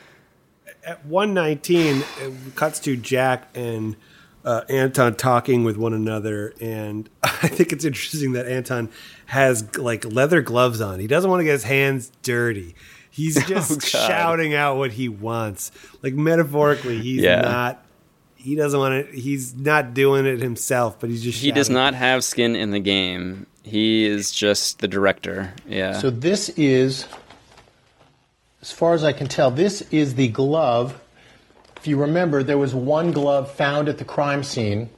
[0.89, 3.95] At 119, it cuts to Jack and
[4.43, 8.89] uh, Anton talking with one another, and I think it's interesting that Anton
[9.27, 10.99] has like leather gloves on.
[10.99, 12.75] He doesn't want to get his hands dirty.
[13.11, 15.73] He's just Oh, shouting out what he wants.
[16.03, 17.43] Like metaphorically, he's Yeah.
[17.43, 17.85] not.
[18.37, 19.13] He doesn't want to.
[19.21, 21.39] He's not doing it himself, but he's just.
[21.43, 23.47] he does not have skin in the game.
[23.63, 25.53] He is just the director.
[25.69, 25.93] Yeah.
[25.93, 27.05] So this is,
[28.61, 31.01] as far as I can tell, this is the glove.
[31.77, 34.91] If you remember, there was one glove found at the crime scene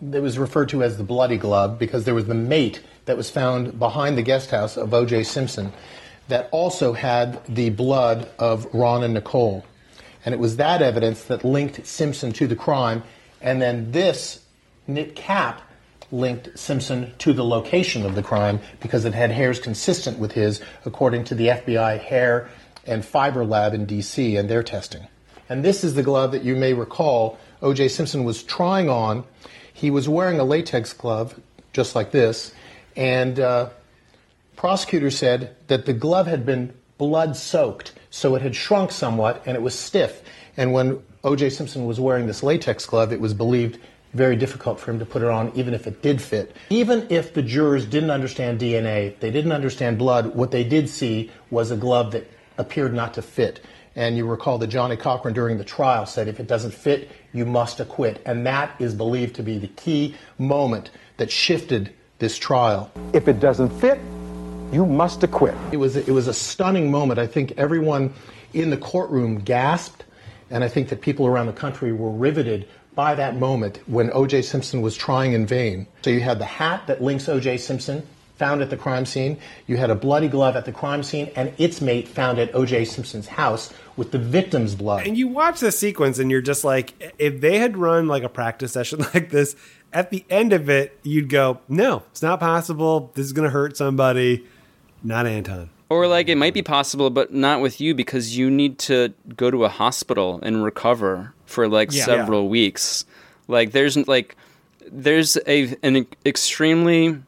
[0.00, 3.30] that was referred to as the bloody glove because there was the mate that was
[3.30, 5.24] found behind the guest house of O.J.
[5.24, 5.72] Simpson
[6.28, 9.64] that also had the blood of Ron and Nicole.
[10.24, 13.02] And it was that evidence that linked Simpson to the crime.
[13.40, 14.44] And then this
[14.86, 15.60] knit cap
[16.10, 20.62] linked Simpson to the location of the crime because it had hairs consistent with his,
[20.84, 22.48] according to the FBI hair
[22.86, 25.06] and fiber lab in DC and their testing.
[25.48, 27.88] And this is the glove that you may recall O.J.
[27.88, 29.24] Simpson was trying on.
[29.72, 31.38] He was wearing a latex glove,
[31.72, 32.52] just like this,
[32.96, 33.70] and uh,
[34.56, 39.56] prosecutors said that the glove had been blood soaked, so it had shrunk somewhat and
[39.56, 40.22] it was stiff.
[40.56, 41.50] And when O.J.
[41.50, 43.78] Simpson was wearing this latex glove, it was believed
[44.12, 46.54] very difficult for him to put it on, even if it did fit.
[46.68, 51.30] Even if the jurors didn't understand DNA, they didn't understand blood, what they did see
[51.50, 53.60] was a glove that appeared not to fit.
[53.94, 57.44] And you recall that Johnnie Cochran during the trial said, if it doesn't fit, you
[57.44, 58.22] must acquit.
[58.24, 62.90] And that is believed to be the key moment that shifted this trial.
[63.12, 63.98] If it doesn't fit,
[64.72, 65.54] you must acquit.
[65.72, 67.20] It was, it was a stunning moment.
[67.20, 68.14] I think everyone
[68.54, 70.04] in the courtroom gasped
[70.52, 74.42] And I think that people around the country were riveted by that moment when O.J.
[74.42, 75.86] Simpson was trying in vain.
[76.02, 77.56] So you had the hat that links O.J.
[77.56, 78.06] Simpson
[78.42, 79.38] found at the crime scene.
[79.68, 82.86] You had a bloody glove at the crime scene and its mate found at O.J.
[82.86, 85.06] Simpson's house with the victim's blood.
[85.06, 88.28] And you watch the sequence and you're just like, if they had run like a
[88.28, 89.54] practice session like this,
[89.92, 93.12] at the end of it, you'd go, no, it's not possible.
[93.14, 94.44] This is going to hurt somebody.
[95.04, 95.70] Not Anton.
[95.88, 99.52] Or like it might be possible, but not with you because you need to go
[99.52, 102.06] to a hospital and recover for like Yeah.
[102.06, 103.04] several weeks.
[103.46, 104.34] Like there's like
[104.90, 107.18] there's a an extremely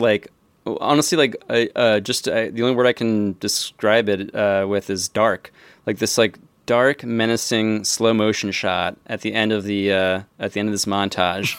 [0.00, 0.30] like
[0.66, 4.90] honestly like uh, uh just uh, the only word I can describe it uh, with
[4.90, 5.52] is dark.
[5.86, 10.52] Like this like dark menacing slow motion shot at the end of the uh, at
[10.52, 11.56] the end of this montage,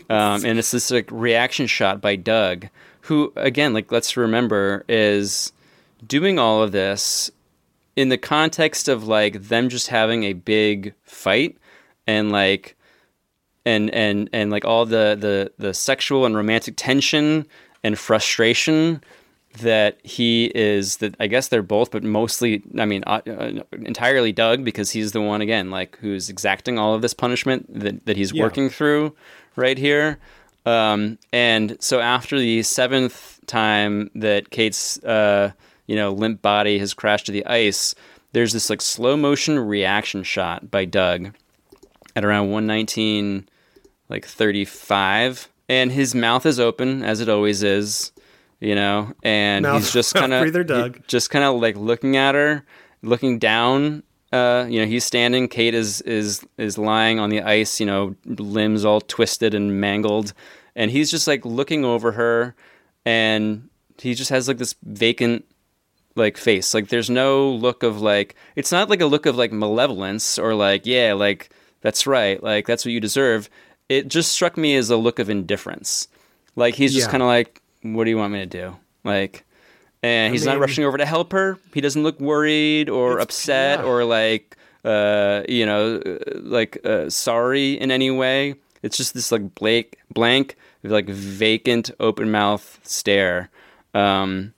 [0.10, 2.68] um, and it's this like reaction shot by Doug,
[3.02, 5.52] who again like let's remember is
[6.06, 7.30] doing all of this
[7.96, 11.56] in the context of like them just having a big fight
[12.06, 12.76] and like
[13.64, 17.46] and and and like all the the the sexual and romantic tension
[17.84, 19.02] and frustration
[19.58, 24.32] that he is that I guess they're both but mostly I mean uh, uh, entirely
[24.32, 28.16] Doug because he's the one again like who's exacting all of this punishment that that
[28.16, 28.44] he's Yeah.
[28.44, 29.14] working through
[29.56, 30.18] right here
[30.64, 35.52] um and so after the seventh time that Kate's uh
[35.86, 37.94] you know limp body has crashed to the ice
[38.32, 41.34] there's this like slow motion reaction shot by Doug
[42.16, 43.46] at around 119
[44.08, 48.12] like 35 and his mouth is open as it always is
[48.60, 52.64] you know and Mouth- he's just kind of just kind of like looking at her
[53.00, 54.02] looking down
[54.32, 58.14] uh you know he's standing kate is is is lying on the ice you know
[58.26, 60.34] limbs all twisted and mangled
[60.76, 62.54] and he's just like looking over her
[63.04, 63.68] and
[63.98, 65.44] he just has like this vacant
[66.16, 69.52] like face like there's no look of like it's not like a look of like
[69.52, 71.48] malevolence or like yeah like
[71.80, 73.48] that's right like that's what you deserve
[73.98, 76.08] it just struck me as a look of indifference.
[76.56, 77.10] Like he's just Yeah.
[77.12, 78.76] kind of like what do you want me to do?
[79.04, 79.44] Like
[80.02, 81.58] and I he's mean- not rushing over to help her.
[81.74, 83.84] He doesn't look worried or upset yeah.
[83.84, 88.56] or like uh you know uh, like uh, sorry in any way.
[88.82, 93.48] It's just this like blank blank like vacant open mouth stare.
[93.94, 94.52] Um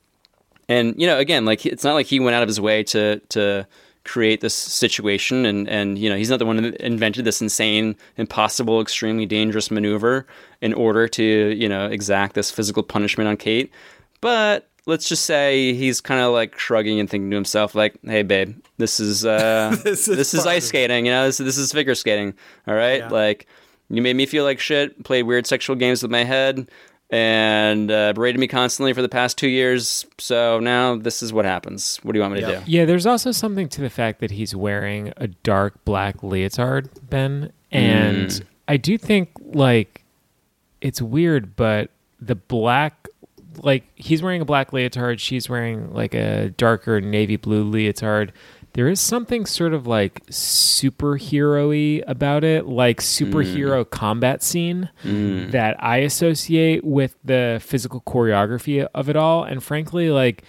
[0.68, 3.20] and you know again like it's not like he went out of his way to
[3.30, 3.66] to
[4.04, 7.96] create this situation and and you know he's not the one that invented this insane
[8.16, 10.26] impossible extremely dangerous maneuver
[10.60, 11.22] in order to
[11.56, 13.70] you know exact this physical punishment on kate.
[14.20, 18.22] But let's just say he's kind of like shrugging and thinking to himself like hey
[18.22, 21.72] babe this is uh This this is is, ice skating you know this, this is
[21.72, 22.34] figure skating
[22.66, 22.98] all right?
[22.98, 23.08] Yeah.
[23.08, 23.46] like
[23.90, 26.68] you made me feel like shit played weird sexual games with my head
[27.14, 30.04] and uh, berated me constantly for the past two years.
[30.18, 31.98] So now this is what happens.
[32.02, 32.62] What do you want me to do?
[32.66, 37.52] Yeah, there's also something to the fact that he's wearing a dark black leotard, Ben.
[37.70, 38.42] And Mm.
[38.66, 40.02] I do think, like,
[40.80, 41.90] it's weird, but
[42.20, 43.08] the black,
[43.62, 48.32] like, he's wearing a black leotard, she's wearing, like, a darker navy blue leotard.
[48.74, 55.52] There is something sort of like superhero y about it, like superhero combat scene Mm.
[55.52, 59.44] that I associate with the physical choreography of it all.
[59.44, 60.42] And frankly, like,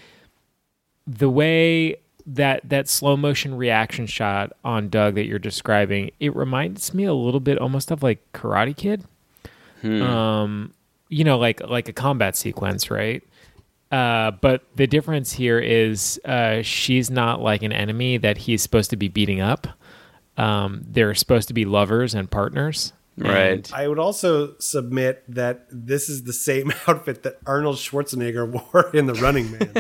[1.08, 6.96] the way that that slow motion reaction shot on Doug that you're describing, it reminds
[6.96, 9.04] me a little bit almost of like Karate Kid.
[9.82, 10.02] Hmm.
[10.02, 10.74] Um,
[11.10, 13.22] you know, like like a combat sequence, right?
[13.96, 18.90] Uh, but the difference here is uh, she's not like an enemy that he's supposed
[18.90, 19.68] to be beating up.
[20.36, 22.92] Um, they're supposed to be lovers and partners.
[23.24, 28.90] And- I would also submit that this is the same outfit that Arnold Schwarzenegger wore
[28.94, 29.72] in The Running Man.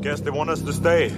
[0.00, 1.10] Guess they want us to stay.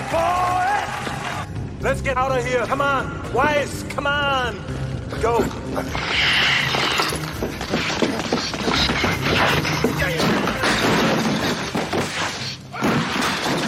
[0.00, 1.82] A triple X!
[1.82, 2.64] Let's get out of here.
[2.66, 3.32] Come on.
[3.32, 4.56] Wise, come on.
[5.20, 5.40] Go.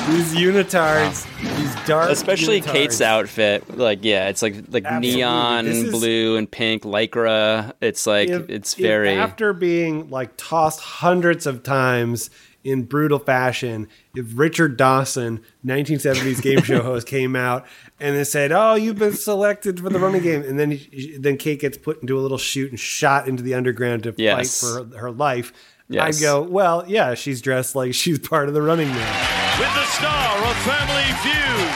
[0.09, 1.27] These unitards,
[1.57, 2.73] these dark, Especially unitards.
[2.73, 5.17] Kate's outfit, like yeah, it's like like Absolutely.
[5.17, 7.73] neon is- blue and pink lycra.
[7.81, 12.29] It's like If- it's if very after being like tossed hundreds of times
[12.65, 13.89] in brutal fashion.
[14.15, 17.67] If Richard Dawson, 1970s game show host, came out
[18.01, 20.81] and they said, "Oh, you've been selected for the running game," and then
[21.19, 24.61] then Kate gets put into a little chute and shot into the underground to Yes.
[24.61, 25.53] fight for her, her life.
[25.89, 26.17] Yes.
[26.19, 29.59] I'd go, well, yeah, she's dressed like she's part of the running man.
[29.61, 31.69] With the star of Family Feud,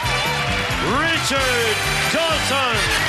[0.97, 1.77] Richard
[2.13, 3.06] Dawson.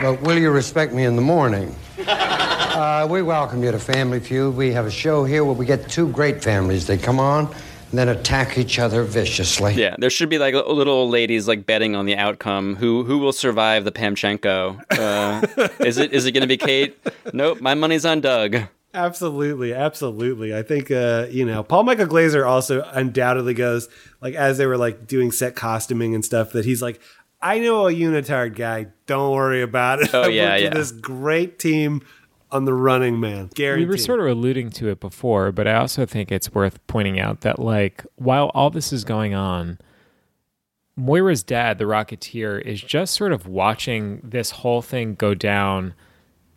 [0.00, 1.74] But will you respect me in the morning?
[2.70, 4.56] Uh, we welcome you to Family Feud.
[4.56, 6.86] We have a show here where we get two great families.
[6.86, 9.74] They come on and then attack each other viciously.
[9.74, 12.76] Yeah, there should be like little old ladies like betting on the outcome.
[12.76, 14.80] Who who will survive the Pamchenko?
[14.90, 16.96] Uh, is it is it going to be Kate?
[17.34, 18.56] Nope, my money's on Doug.
[18.92, 20.54] Absolutely, absolutely.
[20.56, 23.88] I think uh, you know Paul Michael Glaser also undoubtedly goes
[24.20, 27.00] like as they were like doing set costuming and stuff that he's like,
[27.42, 28.88] I know a unitard guy.
[29.06, 30.14] Don't worry about it.
[30.14, 30.78] Oh, I yeah, worked with yeah.
[30.78, 32.02] This great team
[32.50, 33.50] on the Running Man.
[33.54, 33.88] Guaranteed.
[33.88, 37.18] We were sort of alluding to it before, but I also think it's worth pointing
[37.18, 39.78] out that, like, while all this is going on,
[40.96, 45.94] Moira's dad, the Rocketeer, is just sort of watching this whole thing go down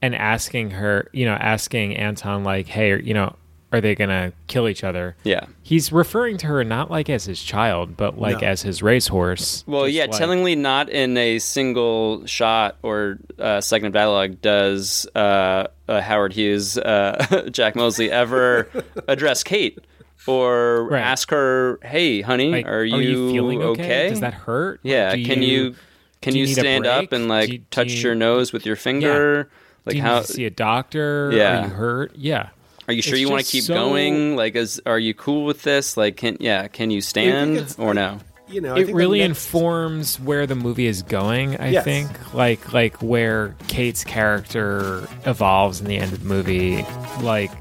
[0.02, 3.36] and asking her, you know, asking Anton, like, hey, you know,
[3.74, 5.16] are they going to kill each other?
[5.24, 5.46] Yeah.
[5.64, 8.48] He's referring to her not like as his child, but like No.
[8.48, 9.64] as his racehorse.
[9.68, 15.08] Well, yeah, like- tellingly not in a single shot or uh, segment of dialogue does
[15.16, 18.70] uh, uh, Howard Hughes, uh, Jack Moseley ever
[19.08, 19.80] address Kate
[20.28, 21.02] or Right.
[21.02, 24.10] ask her, "Hey, honey, Like, are you, feeling okay?
[24.10, 24.80] Does that hurt?
[24.84, 25.76] Yeah, Do can you- you
[26.22, 28.66] can you you stand up and like Do you- do touch you- your nose with
[28.66, 29.50] your finger?
[29.86, 31.32] Like Do you how need to see a doctor?
[31.34, 31.60] Yeah.
[31.60, 32.12] Are you hurt?
[32.16, 32.50] Yeah.
[32.88, 34.36] Are you sure It's you want to keep so- going?
[34.36, 35.96] Like, is are you cool with this?
[35.98, 38.20] Like, can yeah, can you stand or no?
[38.50, 41.58] You know, I it think really next- informs where the movie is going.
[41.60, 41.86] I Yes.
[41.86, 46.86] think, like, like where Kate's character evolves in the end of the movie,
[47.22, 47.52] like,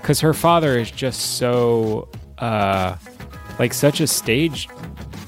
[0.00, 2.06] because her father is just so,
[2.38, 2.94] uh,
[3.58, 4.68] like, such a stage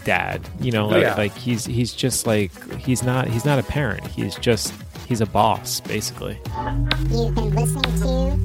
[0.04, 0.46] dad.
[0.60, 1.14] You know, like, Yeah.
[1.16, 4.06] like he's he's just like he's not he's not a parent.
[4.06, 4.72] He's just
[5.08, 6.38] he's a boss, basically.
[7.10, 8.38] You've been listening to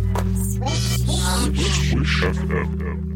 [0.44, 3.14] Swish FM.